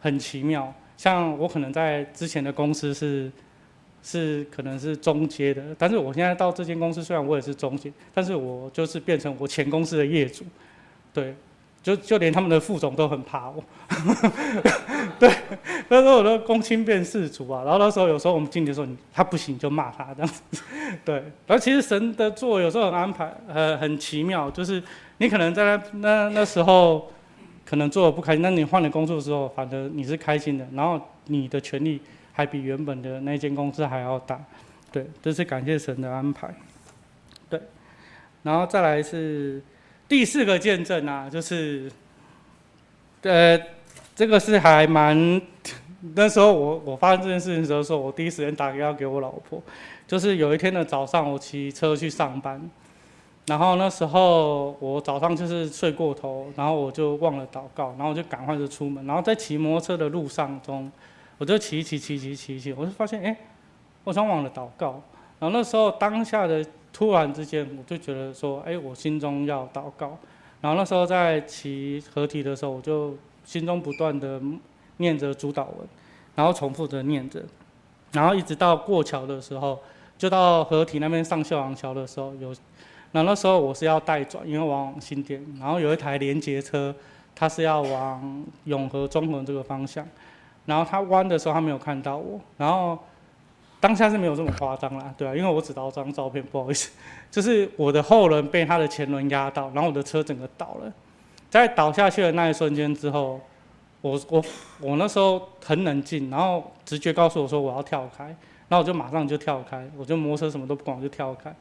[0.00, 3.32] 很奇妙，像我可能在之前的公司是
[4.02, 10.44] 是可能是中阶的，但是我现在到这间公司，虽然我也是中阶，但是我就是变成我前公司的业主，
[11.12, 11.34] 对。
[11.88, 13.64] 就就连他们的副总都很怕我，
[15.18, 15.32] 对，
[15.88, 17.62] 那时候我都公亲变事主啊。
[17.64, 20.62] 然后那时候有时候我们经理说你他不行就骂他这样子，
[21.02, 21.24] 对。
[21.46, 24.82] 而其实神的做有时候很安排，呃，很奇妙，就是
[25.16, 27.10] 你可能在那那那时候
[27.64, 31.98] 可能做的不开心，那你换了工作之后，反正你是开心的，然后你的权利
[32.34, 34.38] 还比原本的那间公司还要大，
[34.92, 36.54] 对，这是感谢神的安排，
[37.48, 37.58] 对。
[38.42, 39.62] 然后再来是。
[40.08, 41.92] 第四个见证啊，就是，
[43.20, 43.60] 呃，
[44.16, 45.38] 这个是还蛮，
[46.16, 49.62] 那时候我我发生这件事情的时候，说我第一时间打电话给我老婆，
[50.06, 52.58] 就是有一天的早上，我骑车去上班，
[53.48, 60.90] 然后那时候我早上就是睡过头，然后我就忘了祷告，然后我就赶快就出门，然后在骑摩托车的路上中，
[61.36, 63.36] 我就骑骑骑骑骑骑，我就发现哎，
[64.04, 65.02] 我想忘了祷告，
[65.38, 66.64] 然后那时候当下的。
[66.98, 70.18] 突然之间，我就觉得说，哎，我心中要祷告。
[70.60, 74.42] 然后那时候在骑合体的时候，我就心中不断的
[74.96, 75.88] 念着主祷文，
[76.34, 77.40] 然后重复着念着，
[78.10, 79.78] 然后一直到过桥的时候，
[80.18, 82.48] 就到合体那边上秀朗桥的时候，有，
[83.12, 86.92] 然后那时候我是要带转，因为往新店，然后有一台连接车，
[87.32, 90.04] 它是要往永和中和这个方向，
[90.66, 92.98] 然后它弯的时候，它没有看到我，然后。
[93.80, 96.90] 当下是没有这么夸张啦，对啊，因为我只照张照片，不好意思，
[97.30, 100.92] 就是我的后轮被他的前轮压到，然后我的车整个倒了，
[101.48, 103.40] 在倒下去的那一瞬间之后，
[104.00, 104.44] 我我
[104.80, 108.24] 我那时候很冷静，然后直觉告诉我说我要跳开，
[108.68, 111.54] 然后我就马上就跳开，我就摩托车什么都不管，我就跳开，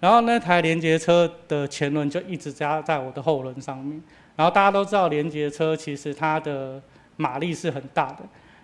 [0.00, 4.02] 然后那台连接车的前轮就一直加在我的后轮上面，
[4.34, 6.82] 然后大家都知道连接车其实它的
[7.16, 8.18] 马力是很大的，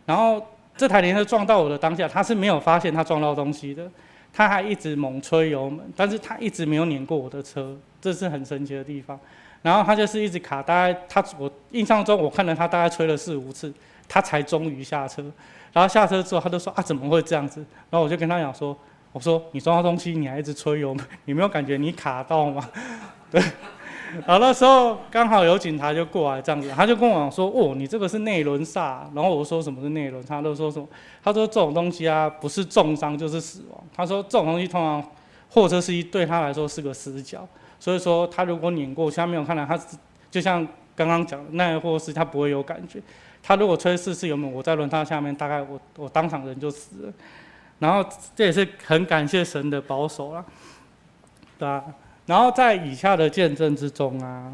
[0.07, 0.45] 然后。
[0.77, 3.91] 这台连车撞到我的当下，他是没有发现他撞到东西的，
[4.33, 9.19] 他还一直猛吹油门，但是他一直没有碾过我的车，这是很神奇的地方。
[9.63, 13.73] 然后他就是一直卡，大概他我印象中我看了他大概吹了四五次，
[14.07, 15.25] 他才终于下车。
[15.73, 17.61] 然后下车之后，他就说啊，怎么会这样子？
[17.91, 18.77] 然后我就跟他讲说，
[19.13, 22.69] 我说你撞到东西，你还一直吹油门，你没有感觉你卡到吗？
[23.31, 23.43] 对。
[24.27, 30.89] 然后那时候刚好有警察就过来这样子，他就跟我说：“哦，你这个是内轮刹。”然后我说：“什么是内轮？”他都说什么？
[31.23, 35.03] 他说：“这种东西啊，不是重伤就是死亡。”他说：“这种东西通常
[35.51, 37.47] 货车司机对他来说是个死角，
[37.79, 39.79] 所以说他如果碾过去，他没有看到，他
[40.31, 43.03] 就像刚刚讲的那个货车司机，他不会有感觉。
[43.43, 47.13] 他如果吹四次油门，我在轮胎下面，大概我我当场人就死了。
[47.79, 50.45] 然后这也是很感谢神的保守啦，
[51.59, 51.85] 对啊。”
[52.27, 54.53] 然后在以下的见证之中啊，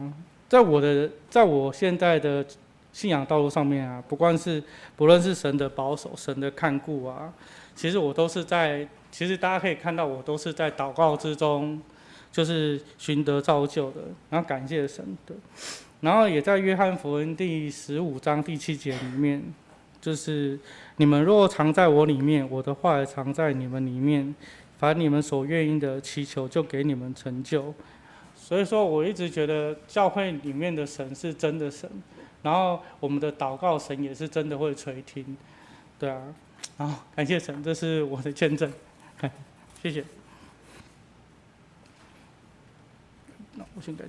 [0.49, 2.45] 在我的在我现在的
[2.93, 4.63] 信仰道路上面啊，不管是
[4.95, 7.33] 不论是神的保守、神的看顾啊，
[7.75, 11.81] 其实我都是在，其实大家可以看到，我都是在祷告之中，
[12.31, 15.35] 就是寻得造就的，然后感谢神的，
[16.01, 19.43] 然后也在约翰福音第十五章第七节里面，
[19.99, 20.61] 就是
[20.97, 24.35] 你们若常在我里面，我的话也常在你们里面，
[24.83, 27.73] 凡你们所愿意的祈求，就给你们成就。
[28.35, 31.89] 所以说，我一直觉得教会里面的神是真的神，
[32.43, 35.37] 然后我们的祷告神也是真的会垂听，
[36.01, 36.35] 对啊，
[36.79, 38.73] 好，感谢神，这是我的见证，
[39.81, 40.05] 谢谢。
[43.55, 44.05] 那我先改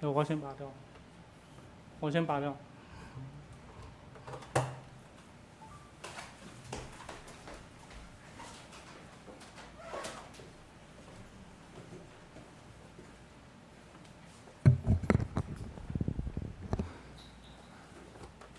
[0.00, 0.70] 掉，我先拔掉，
[1.98, 2.56] 我先拔掉。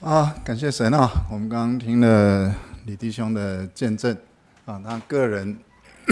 [0.05, 1.09] 啊，感谢神啊！
[1.31, 2.53] 我们刚刚听了
[2.85, 4.15] 李弟兄的见证
[4.63, 5.57] 啊，他个人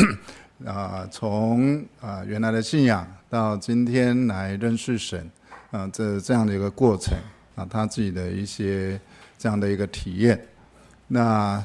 [0.65, 5.29] 啊，从啊原来的信仰到今天来认识神
[5.69, 7.15] 啊，这这样的一个过程
[7.53, 8.99] 啊，他自己的一些
[9.37, 10.43] 这样的一个体验。
[11.07, 11.63] 那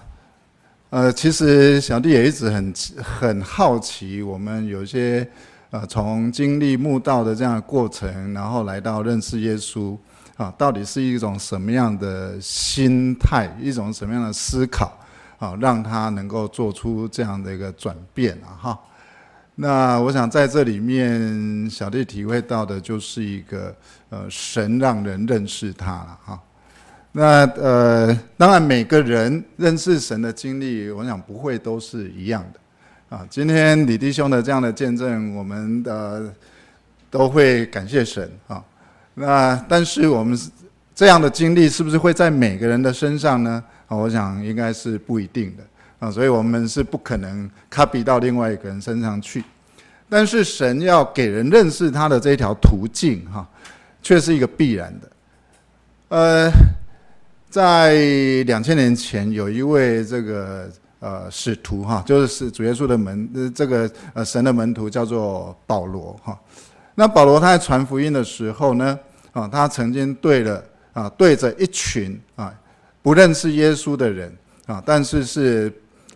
[0.90, 5.26] 呃，其实小弟也一直很很好奇，我们有些
[5.70, 9.96] 呃从经历慕道的这样的过程，然后来到认识耶稣。
[10.38, 14.96] 啊，到底是一种什么样的心态，一种什么样的思考，
[15.36, 18.54] 啊，让他能够做出这样的一个转变啊？
[18.56, 18.80] 哈，
[19.56, 23.74] 那我想在这里面，小弟体会到的就是一个
[24.10, 26.40] 呃，神让人认识他了哈。
[27.10, 33.26] 那呃，当然每个人认识神的经历，我想不会都是一样的啊。
[33.28, 36.32] 今天李弟兄的这样的见证，我们呃
[37.10, 38.62] 都会感谢神啊。
[39.18, 40.38] 那但是我们
[40.94, 43.62] 这样的经历是不是会在每个人的身上呢？
[43.86, 45.62] 啊，我想应该是不一定的
[45.98, 49.42] 啊，所以我们是不可能 copy 到另外一个人身上去。
[50.08, 53.46] 但是神要给人认识他的这条途径，哈，
[54.02, 55.10] 却是一个必然的。
[56.08, 56.50] 呃，
[57.50, 57.94] 在
[58.44, 66.38] 两千年前，有一位这个呃使徒哈，就是是主耶稣的门，这个呃神的门徒叫做保罗哈。
[66.94, 68.98] 那保罗他在传福音的时候呢，
[69.38, 72.52] 啊，他曾经对了啊，对着一群啊
[73.02, 75.72] 不认识耶稣的人啊，但是是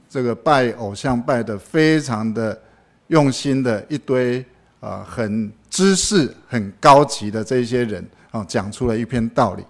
[0.09, 2.61] 这个拜偶像拜的非常的
[3.07, 4.45] 用心的一堆
[4.81, 9.63] 啊，很知识很高级的这些人啊，讲出了一篇道理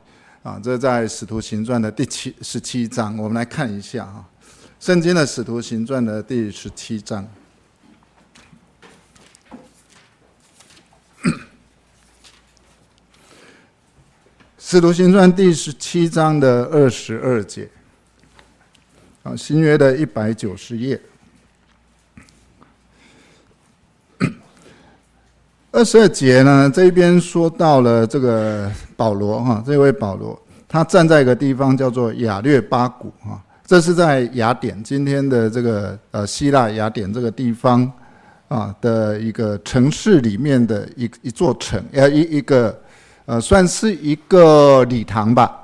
[0.42, 0.58] 啊。
[0.62, 4.24] 这在《使徒行传》的第七十七章，我们来看一下哈，
[4.80, 7.28] 《圣经》的《使徒行传》的第十七章。
[14.64, 17.68] 使徒行传第十七章的二十二节，
[19.24, 20.98] 啊，新约的一百九十页，
[25.72, 37.92] 二十二节呢，这边说到了这个保罗哈，这位保罗，他站在一个地方叫做雅略巴谷哈，这是在雅典，今天的这个呃希腊雅典这个地方
[38.46, 42.80] 啊的一个城市里面的一一座城，呃一一个。
[43.24, 45.56] 呃，算是一个礼堂吧，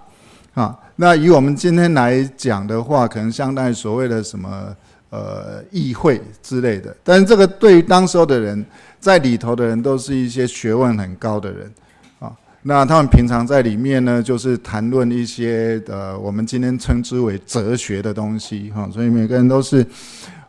[0.54, 4.76] 啊，那以我们今天来讲的话，可能相当于所谓的什么
[5.10, 6.96] 呃议会之类的。
[7.02, 8.64] 但是这个对于当时候的人，
[9.00, 11.72] 在里头的人都是一些学问很高的人，
[12.20, 12.30] 啊，
[12.62, 19.84] 那他们平常在里面呢，就是谈论一些呃我们今天称之为哲学的东西，哈，所以每个人都是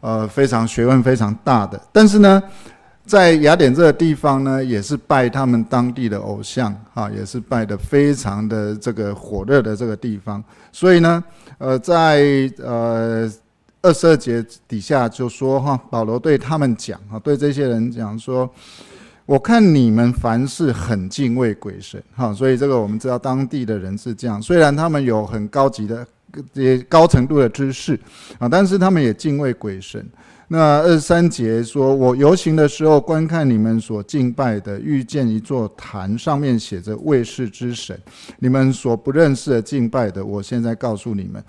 [0.02, 2.44] 呃非常学问非常大的，但是呢。
[3.10, 10.44] 在雅典这个地方呢，也是拜他们当地的偶像，哈，也是拜得非常的这个火热的这个地方。
[10.72, 11.24] 所以呢，
[11.58, 12.22] 呃，在
[12.60, 13.28] 呃
[13.82, 18.48] 二十二节底下就说哈，保罗对他们讲啊，对这些人讲说，
[19.26, 26.06] 我看你们凡事很敬畏鬼神，哈，所以这个我们知道当地的人是这样，虽然他们有很高级的、
[26.54, 28.00] 也高程度的知识
[28.38, 30.08] 啊，但是他们也敬畏鬼神。
[30.52, 37.96] 那二三节说：“我游行的时候，观看你们所敬拜的，遇见一座坛，上面写着‘卫士之神’。
[38.40, 41.44] 你们所不认识的敬拜的，我现在告诉你们。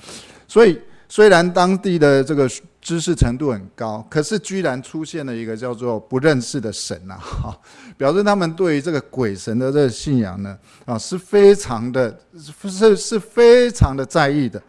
[0.46, 0.78] 所以，
[1.08, 2.46] 虽然当地的这个
[2.82, 7.16] 知识程度很高，可是居然出现了一个叫做不认识的神呐！
[7.18, 7.58] 哈，
[7.96, 12.20] 表示他们对于这个鬼神的这个信仰呢，啊，是非常的，
[12.68, 14.62] 是是非常的在意的。”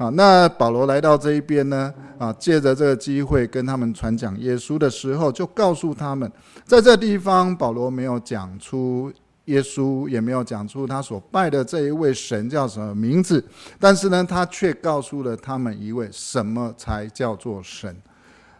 [0.00, 6.32] 啊，那保罗来到这一边呢，啊，借着这个机会跟他们传讲耶稣的时候，就告诉他们，
[6.64, 9.12] 在这地方保罗没有讲出
[9.44, 13.44] 耶稣，也没有讲出他所拜的这一位神叫什么名字，
[13.78, 17.94] 但是呢，他却告诉了他们一位什么才叫做神，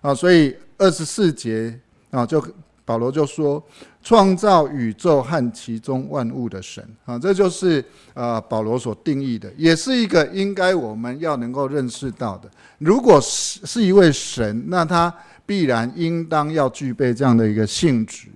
[0.03, 1.81] 啊，所以二十四节
[2.11, 2.45] 啊就。
[2.91, 3.65] 保罗就说
[4.03, 7.85] ：“创造宇宙和其中万物的神啊，这就是
[8.15, 12.51] 呃保罗所定义的，也是一个应该我们要能够认识到的。
[12.79, 15.15] 如果是是一位神，那他
[15.47, 18.27] 必然应当要具备这样的一个性质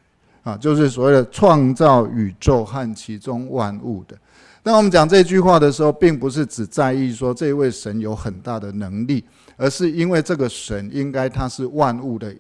[0.45, 4.17] 啊，就是所谓的创造宇宙和其中万物的。
[4.63, 9.25] 当我们讲这句话的时候，并不是只在意说这位神有很大的能力，
[9.57, 12.33] 而是因为这个神应该他是万物的。”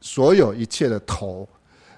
[0.00, 1.48] 所有一切的头，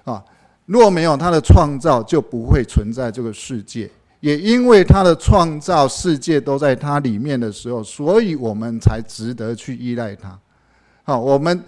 [0.03, 0.23] 啊，
[0.65, 3.89] 若没有他的创造，就不会存在这个世界。
[4.19, 10.37] 也因为他的创造，世界都在他里面的时候，所以我们才值得去依赖他。
[11.03, 11.63] 好，我们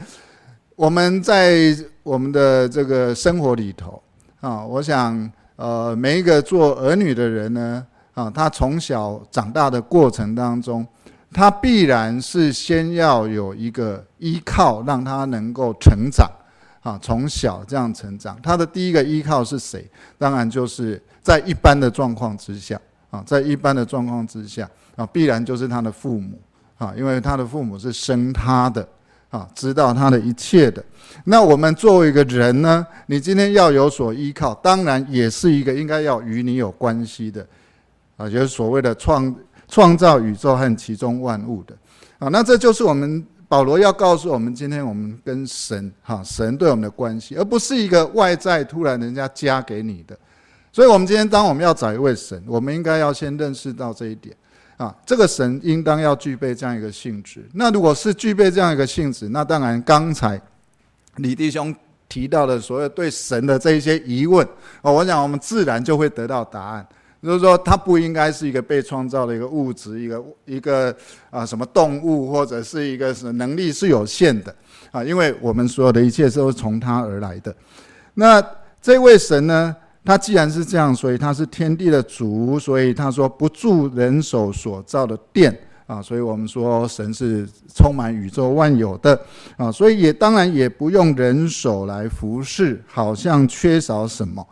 [0.76, 4.02] 我们在我们的这个生活里头，
[4.40, 10.86] 啊，我想，呃，每一个做儿女的人呢，啊，他从小长大的过程当中。
[11.34, 16.30] 他必然是先要有一个依靠，让他能够成长，
[16.84, 18.38] 啊，从小这样成长。
[18.44, 19.90] 他的第一个依靠是谁？
[20.18, 22.78] 当然就是在一般的状况之下，
[23.10, 26.38] 啊，在一般的状况之下，啊，必然就是他的父母，
[26.78, 28.86] 啊，因为他的父母是生他的，
[29.30, 30.84] 啊，知道他的一切的。
[31.24, 37.48] 那我们作为一个人呢，你今天要有所依靠，当然也是一个应该要与你有关系的，
[38.18, 39.34] 啊，就是所谓的创。
[39.72, 41.74] 创造宇宙和其中万物的，
[42.20, 50.16] 啊，那这就是我们保罗要告诉我们，今天我们跟神，哈，神对我们的关系，而不是一个外在突然人家加给你的。
[50.74, 54.36] 所以，我们今天当我们要找一位神，我们应该要先认识到这一点，
[54.76, 57.48] 啊，这个神应当要具备这样一个性质。
[57.54, 60.42] 那如果是具备这样一个性质，那当然刚才
[61.16, 61.74] 李弟兄
[62.10, 64.46] 提到的所有对神的这一些疑问，
[64.82, 66.86] 哦，我想我们自然就会得到答案。
[67.22, 70.96] 就是说，它不应该是一个被创造的一个物质，一个一个
[71.30, 74.54] 啊什么动物，或者是一个什能力是有限的
[74.90, 77.56] 啊，因为我们所有的一切都是从他而来的。
[78.16, 78.44] 那
[78.82, 85.56] 这位神呢，他既然是这样，所以他是天地的主，所以他说不住人手所造的殿
[85.86, 89.20] 啊，所以我们说神是充满宇宙万有的
[89.58, 94.44] 啊，所以也当然也不用人手来服侍，好像缺少什么。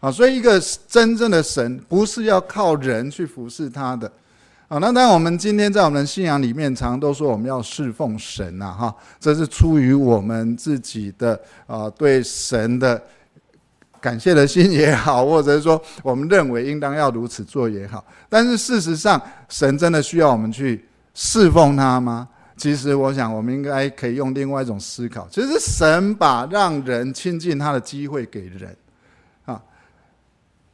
[0.00, 4.06] 啊，所以一个真正的神不是要靠人去服侍他的，
[4.68, 13.02] 啊，那当然我们今天在我们的信仰里面，常常都说我们要侍奉神呐，哈，这是出于我们自己的啊对神的
[14.00, 22.28] 感谢的心也好，或者是说我们认为应当要如此做也好，但是事实上，神真的需要我们去侍奉他吗？
[22.56, 28.76] 其实我想，我们应该可以用另外一种思考，其实神把让人亲近他的机会给人。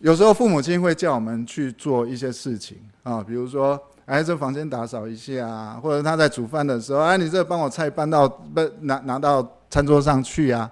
[0.04, 10.70] 有时候父母亲会叫我们去做一些事情啊，比如说，哎，这房间打扫一下，或者他在煮饭的时候，哎，你这帮我菜搬到不拿拿到餐桌上去啊。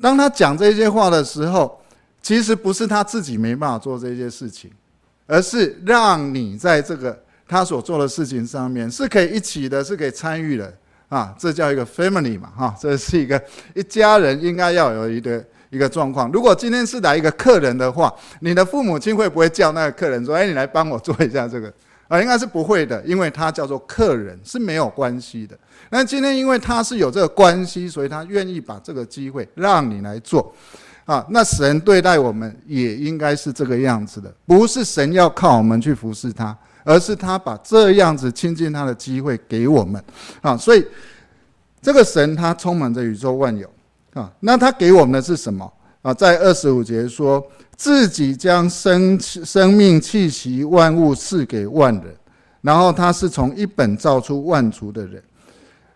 [0.00, 1.78] 当他讲这些话的时候，
[2.22, 4.70] 其实不是他自己没办法做这些事情，
[5.26, 10.72] 而是让你在这个他所做的事情上面是可以一起的，是可以参与的
[11.10, 11.34] 啊。
[11.38, 13.38] 这叫一个 family 嘛，哈，这是一个
[13.74, 15.44] 一家人应该要有一个。
[15.72, 21.72] 一个状况，如果今天是来一个客人的话，你的父母亲会不会叫那个客人说：“哎，你来帮我做一下这个？”
[22.08, 25.58] 啊，应该是不会的，因为他叫做客人是没有关系的。
[25.88, 30.54] 那今天因为他是有这个关系，所以他愿意把这个机会让你来做。
[31.06, 36.54] 啊，那神对待我们也应该是这个样子的，不是神要靠我们去服侍他，
[36.84, 40.04] 而是他把这样子亲近他的机会给我们。
[40.42, 40.86] 啊，所以
[41.80, 43.66] 这个神他充满着宇宙万有。
[44.14, 45.70] 啊，那他给我们的是什么
[46.02, 46.12] 啊？
[46.12, 47.42] 在二十五节说，
[47.76, 52.14] 自己将生生命气息万物赐给万人，
[52.60, 55.22] 然后他是从一本造出万族的人。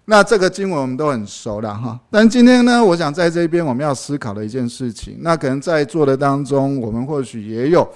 [0.08, 1.98] 那这个经文我们都很熟了哈。
[2.10, 7.86] 但今天呢，我想在这边我们要思考的一件事情，那可能在座的当中，我们或许也有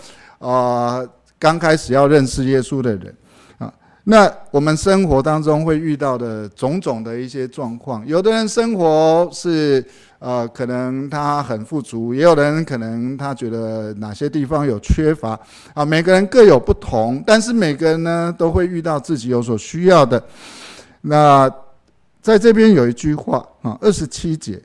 [0.40, 1.06] 啊，
[1.38, 3.16] 刚开始要认识耶稣的人
[3.58, 3.72] 啊。
[4.02, 9.84] 那我们生活当中会遇到的种种的一些状况，有的人生活是
[10.20, 15.38] 呃，可能他很富足，也有人可能他觉得哪些地方有缺乏
[15.74, 20.22] 啊，每个人各有不同，但是每个人呢都会遇到自己有所需要的。
[21.00, 21.50] 那
[22.20, 24.62] 在这边有一句话啊，二十七节，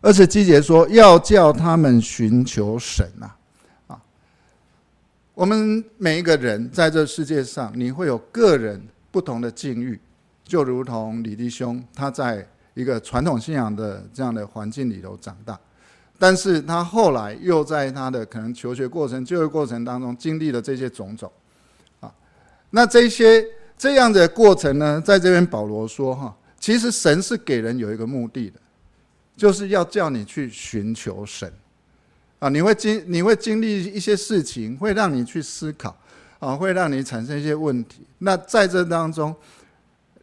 [0.00, 3.36] 二十七节说要叫他们寻求神啊。
[5.34, 8.80] 我们每一个人在这世界上，你会有个人
[9.10, 10.00] 不同的境遇，
[10.44, 15.58] 就如同李弟兄他在一个传统信仰的这样的环境里头长大，
[16.18, 21.30] 但是他后来又在他的可能求学过程、就业过程当中经历了这些种种，
[22.00, 22.10] 啊，
[22.70, 23.44] 那这些
[23.76, 28.58] 这样的过程呢，在这边保罗说哈，其实神是给人有一个目的的，
[29.36, 31.52] 就是要叫你去寻求神，
[32.38, 35.94] 啊，你会经你会经历一些事情，会让你去思考，
[36.38, 39.34] 啊，会让你产生一些问题，那在这当中，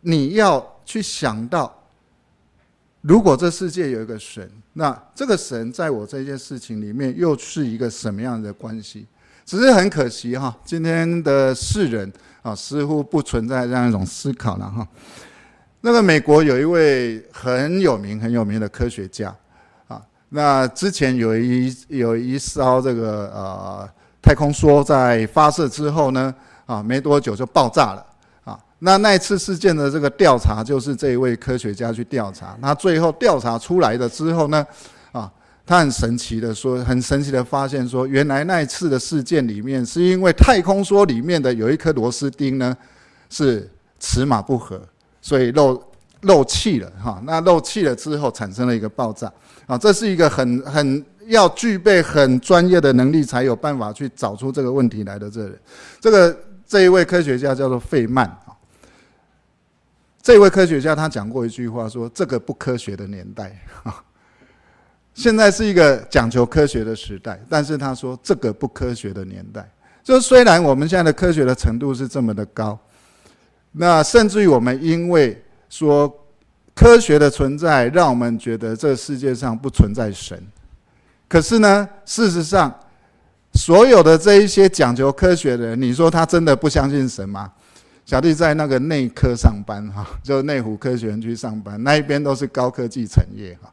[0.01, 1.75] 你要去想到。
[3.01, 9.07] 如果这世界有一个神，那这个神在我这件事情里面又是一个什么样的关系？
[9.45, 14.87] 只是很可惜哈，今天的世人啊，似乎不存在这样一种思考了哈。
[15.81, 19.33] 那个美国有一位很有名很有名的科学家
[19.87, 23.89] 啊，那之前有一有一艘这个呃
[24.21, 26.35] 太空梭在发射之后呢，
[26.65, 28.05] 啊，没多久就爆炸了。
[28.81, 32.57] 那那一次事件的这个调查，就是这一位科学家去调查。
[32.61, 34.65] 那最后调查出来的之后呢，
[35.11, 35.29] 啊，
[35.65, 42.75] 他很神奇的说，很神奇的发现说，原来那一次的事件里面，是因为太空梭里面的有一颗螺丝钉呢，
[43.29, 43.69] 是
[43.99, 44.81] 尺码不合，
[45.21, 45.83] 所以漏
[46.21, 47.21] 漏气了哈。
[47.25, 49.29] 那漏气了之后，产生了一个爆炸
[49.67, 49.77] 啊。
[49.77, 55.29] 这是一个很很要具备很专业的能力，才有办法去找出这个问题来的。
[55.29, 55.59] 这人，
[55.99, 58.33] 这个这一位科学家叫做费曼。
[60.29, 64.03] 这位科学家他讲过一句话，说：“这个不科学的年代，哈，
[65.15, 67.43] 现在是一个讲求科学的时代。
[67.49, 69.67] 但是他说，这个不科学的年代，
[70.03, 72.77] 就虽然我们现在的科学的程度是这么的高，
[73.71, 76.07] 那甚至于我们因为说
[76.75, 80.39] 科学的存在，让我们觉得这世界上不存在神。
[81.27, 82.71] 可是呢，事实上，
[83.53, 87.51] 所有的这一些讲究科学的人，你说他真的不相信神吗？”
[88.09, 93.71] 小弟在那个内科上班哈， 就内湖科学园区上班，那一边都是高科技产业哈。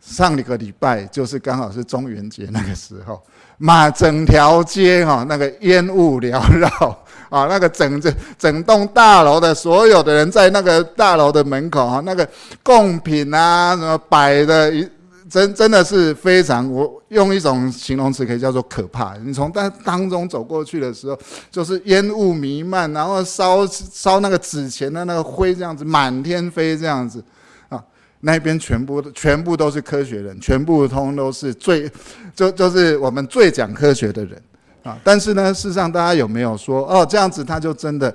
[0.00, 3.22] 上一个礼拜就是刚好是中元节那个时候，
[3.58, 6.66] 嘛整条街哈那个烟雾缭绕
[7.28, 12.26] 啊，那个整整整栋大楼的所有的人在那个大楼的门口哈，那个
[12.62, 14.88] 贡品啊什么摆的一。
[15.28, 19.14] 真真的是非常，我用一种形容词可以叫做可怕。
[19.18, 21.18] 你从当当中走过去的时候，
[21.50, 27.22] 就是烟雾弥漫，然后烧烧那个纸钱的那个灰这样子满天飞这样子
[27.68, 27.82] 啊，
[28.20, 31.90] 那边全部全部都是科学人，全部通都是最
[32.34, 34.42] 就就是我们最讲科学的人
[34.82, 34.96] 啊。
[35.04, 38.14] 但是呢，事实上大家有没有说哦这样子他就真的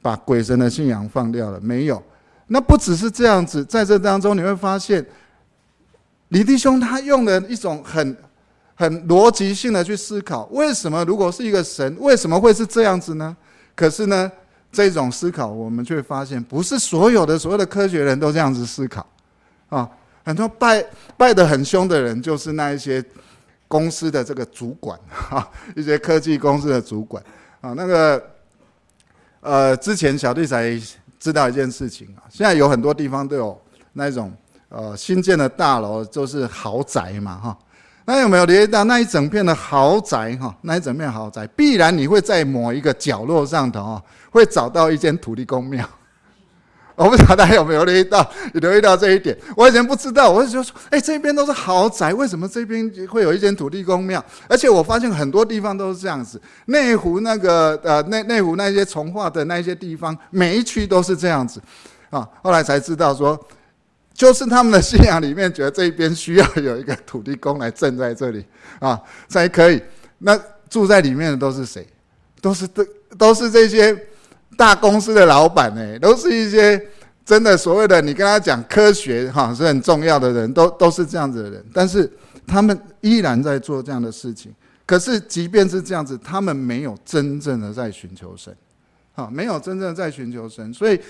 [0.00, 1.60] 把鬼神的信仰放掉了？
[1.60, 2.00] 没有。
[2.46, 5.04] 那不只是这样子，在这当中你会发现。
[6.32, 8.16] 李弟兄他用了一种很
[8.74, 13.36] 很逻辑性的去思考，为什么如果是一个神，为什么会是这样子呢？
[13.74, 14.32] 可是呢，
[14.72, 19.06] 这种思考我们却发现，不是所有的所有的科学人都这样子思考
[19.68, 19.86] 啊。
[20.24, 20.82] 很多拜
[21.18, 23.04] 拜得很凶的人，就是那一些
[23.68, 27.22] 公司的这个主管 啊，一些科技公司的主管
[27.60, 27.74] 啊。
[27.74, 28.24] 那个
[29.40, 30.80] 呃，之前小弟才
[31.20, 33.60] 知道一件事情啊，现在有很多地方都有
[33.92, 34.32] 那种。
[34.74, 37.58] 呃，新建的大楼就是豪宅嘛，哈。
[38.06, 40.56] 那有没有留意到那一整片的豪宅，哈？
[40.62, 45.86] 那一整片豪宅，必然你会在某一个角落上头，啊，会找到一间土地公庙。
[46.96, 49.36] 我不知道大家有没有留意到，留意到这一点。
[49.54, 54.24] 我以前不知道，我就说，哎，这边都是豪宅，为什么这边会有一间土地公庙？
[54.48, 56.40] 而且我发现很多地方都是这样子。
[56.64, 61.60] 内湖那个呃，内内湖那些从化的那些地方，每一区都是这样子
[62.08, 62.26] 啊。
[62.42, 63.38] 后来才知道说。
[64.14, 68.44] 就是他们的信仰里面觉得这一边需要有一个土地公来镇在这里
[68.78, 69.82] 啊，才可以。
[70.18, 70.38] 那
[70.68, 71.86] 住在里面的都是谁？
[72.40, 72.84] 都是都
[73.18, 73.96] 都是这些
[74.56, 76.80] 大公司的老板呢，都是一些
[77.24, 81.64] 真的所谓的你跟他讲科学哈是很重要的人，都都是这样子的人。
[81.72, 82.10] 但是
[82.46, 84.54] 他们依然在做这样的事情。
[84.84, 88.54] 可是即便是这样子，他们没有真正的在寻求神，
[89.14, 90.72] 啊，没有真正的在寻求神。
[90.74, 91.00] 所以，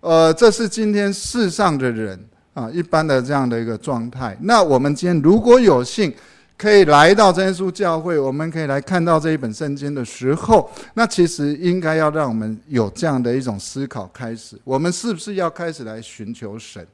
[0.00, 2.18] 呃，这是今天世上的人。
[2.54, 4.36] 啊，一般的这样的一个状态。
[4.40, 6.12] 那我们今天如果有幸
[6.58, 16.86] 可以来到真耶稣教会，我们可以来看到这一本圣经的时候，那其实应该要让我们有这样的一种思考开始：我们是不是要开始来寻求神？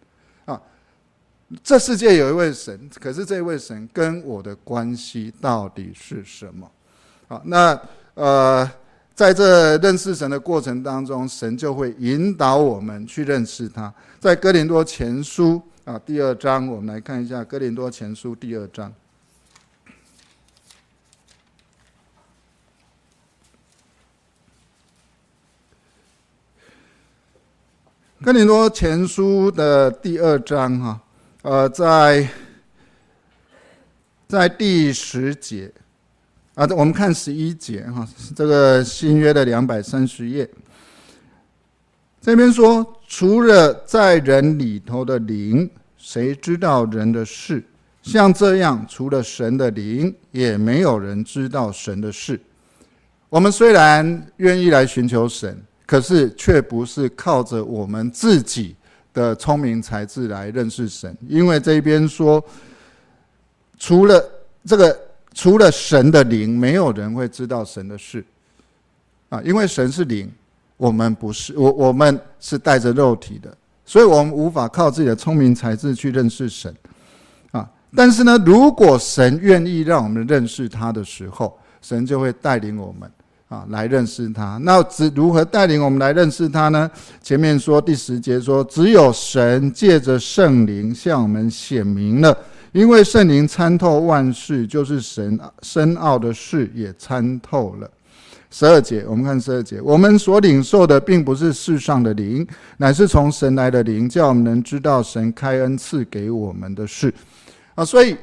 [0.45, 0.61] 啊，
[1.63, 6.71] 这世界有一位神，可是这位神跟我的关系到底是什么？
[7.27, 7.81] 好，那
[8.15, 8.71] 呃。
[9.19, 13.93] 在这认识神的过程当中，神就会引导我们去认识他。
[14.21, 18.95] 在哥林多前书啊第二章，我们来看一下哥林多前书第二章。
[28.23, 31.01] 哥林多前书的第二章哈，
[31.43, 32.29] 呃，在
[34.29, 35.73] 在第十节
[36.59, 38.05] 啊，我们看十一节哈，
[38.35, 40.51] 这个新约的两百三十页，
[42.21, 47.63] 这边说，除了在人里头的灵，谁知道人的事？
[48.03, 52.41] 像这样，除了神的灵，也没有人知道神的事。
[53.29, 55.57] 我们虽然愿意来寻求神。
[55.87, 58.77] 可是，却不是靠着我们自己
[59.15, 62.45] 的聪明才智来认识神，因为这边说，
[63.79, 64.23] 除了
[64.67, 65.01] 这个，
[65.39, 68.25] 除了神的灵，没有人会知道神的事
[69.29, 69.41] 啊。
[69.45, 70.29] 因为神是灵，
[70.77, 76.75] 我们不是，我我们是带着肉体的，所以我们无法靠自己的聪明才智去认识神
[77.53, 77.71] 啊。
[77.95, 83.09] 但是呢，如果神愿意让我们认识他的时候，神就会带领我们。
[83.49, 84.59] 啊，来认识他。
[84.63, 86.91] 那只如何带领我们来认识他呢？
[87.23, 92.37] 前面说第十节说，只有神借着圣灵向我们显明了，
[92.73, 97.91] 因为圣灵参透万事，就是神深奥的事也参透了。
[98.51, 102.47] 十二节，我们看十二节，我们所领受的并不是世上的灵，
[102.79, 107.13] 乃是从神来的灵，叫我们能知道神开恩赐给我们的事。
[107.75, 108.17] 啊，所以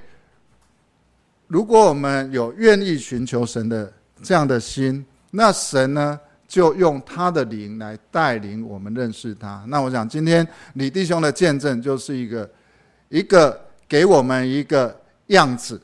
[1.47, 3.93] 如果我们有愿意寻求神的
[4.23, 9.63] 这样的心，那神呢，就用他的灵来带领我们认识他。
[9.67, 12.49] 那我想今天李弟兄的见证就是一个
[13.09, 14.95] 一个给我们一个
[15.27, 15.81] 样子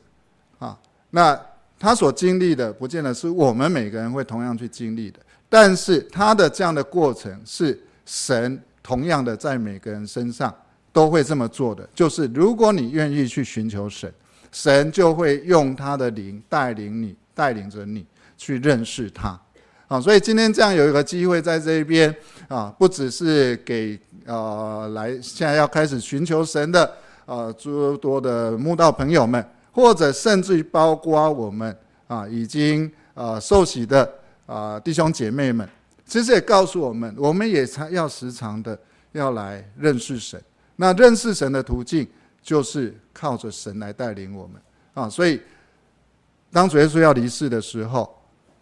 [0.60, 0.78] 啊。
[1.10, 1.40] 那
[1.80, 5.20] 他所经历的，不见得是我们每个人会同样去经历的。
[5.50, 10.54] 但是他的这样的过程，是神同样的在每个人身上
[10.94, 11.88] 都会这么做的。
[11.94, 14.14] 就是如果你愿意去寻求神，
[14.52, 18.06] 神就会用他的灵带领你，带领着你。
[18.38, 19.40] 去认识他，
[19.88, 22.12] 啊，所以今天这样有一个机会在这边
[22.48, 26.92] 啊，不只是给呃来现在要开始寻求神的
[27.32, 31.74] 呃诸多的慕道朋友们，或者甚至于包括我们
[32.08, 34.14] 啊已经呃受洗的
[34.46, 35.66] 啊弟兄姐妹们，
[36.06, 38.78] 其实也告诉我们，我们也常要时常的
[39.14, 40.42] 要来认识神。
[40.76, 42.06] 那认识神的途径，
[42.42, 44.62] 就是靠着神来带领我们
[44.94, 45.08] 啊。
[45.08, 45.40] 所以
[46.52, 48.14] 当主耶稣要离世的时候，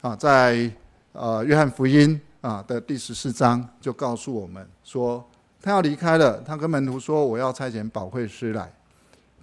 [0.01, 0.72] 啊，在
[1.13, 5.28] 呃约翰福音啊的第十四章就告诉我们说，
[5.62, 6.41] 他要离开了。
[6.45, 8.72] 他跟门徒说：“我要差遣保惠师来。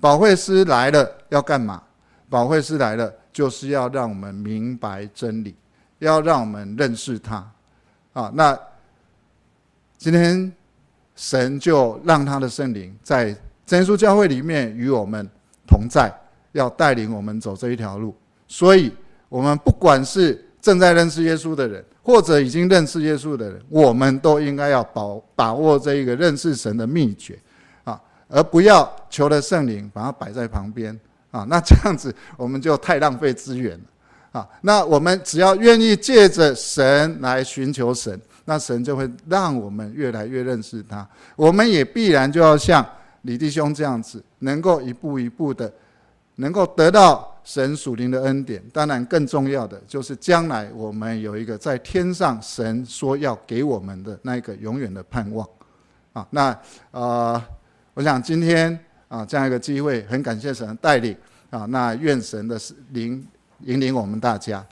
[0.00, 1.82] 保惠师来了要干嘛？
[2.28, 5.54] 保惠师来了就是要让我们明白真理，
[6.00, 7.36] 要让我们认识他。
[8.12, 8.58] 啊，那
[9.96, 10.52] 今天
[11.14, 15.28] 神就让他的圣灵在真耶稣教会里面与我们
[15.66, 16.12] 同在，
[16.52, 18.14] 要带领我们走这一条路。
[18.48, 18.92] 所以，
[19.28, 25.02] 我们不管是正在认识耶稣的人，或者已经认识耶稣的人，我们都应该要把
[25.34, 27.36] 把握这一个认识神的秘诀
[27.82, 30.96] 啊，而不要求了圣灵把它摆在旁边
[31.32, 31.44] 啊。
[31.50, 34.48] 那这样子我们就太浪费资源了啊。
[34.60, 41.04] 那我们只要愿意借着神来寻求神，那神就会让我们越来越认识他。
[41.34, 42.86] 我们也必然就要像
[43.22, 45.72] 李弟兄这样子，能够一步一步的，
[46.36, 47.32] 能够得到。
[47.46, 55.48] 神属灵的恩典，当然更重要的就是将来我们有一个在天上神说要给我们的那一个永远的盼望，
[56.12, 56.58] 啊，那
[56.90, 57.40] 呃，
[57.94, 58.76] 我想今天
[59.06, 61.16] 啊这样一个机会，很感谢神的带领
[61.50, 62.58] 啊，那愿神的
[62.90, 63.24] 灵
[63.60, 64.64] 引领我们大家。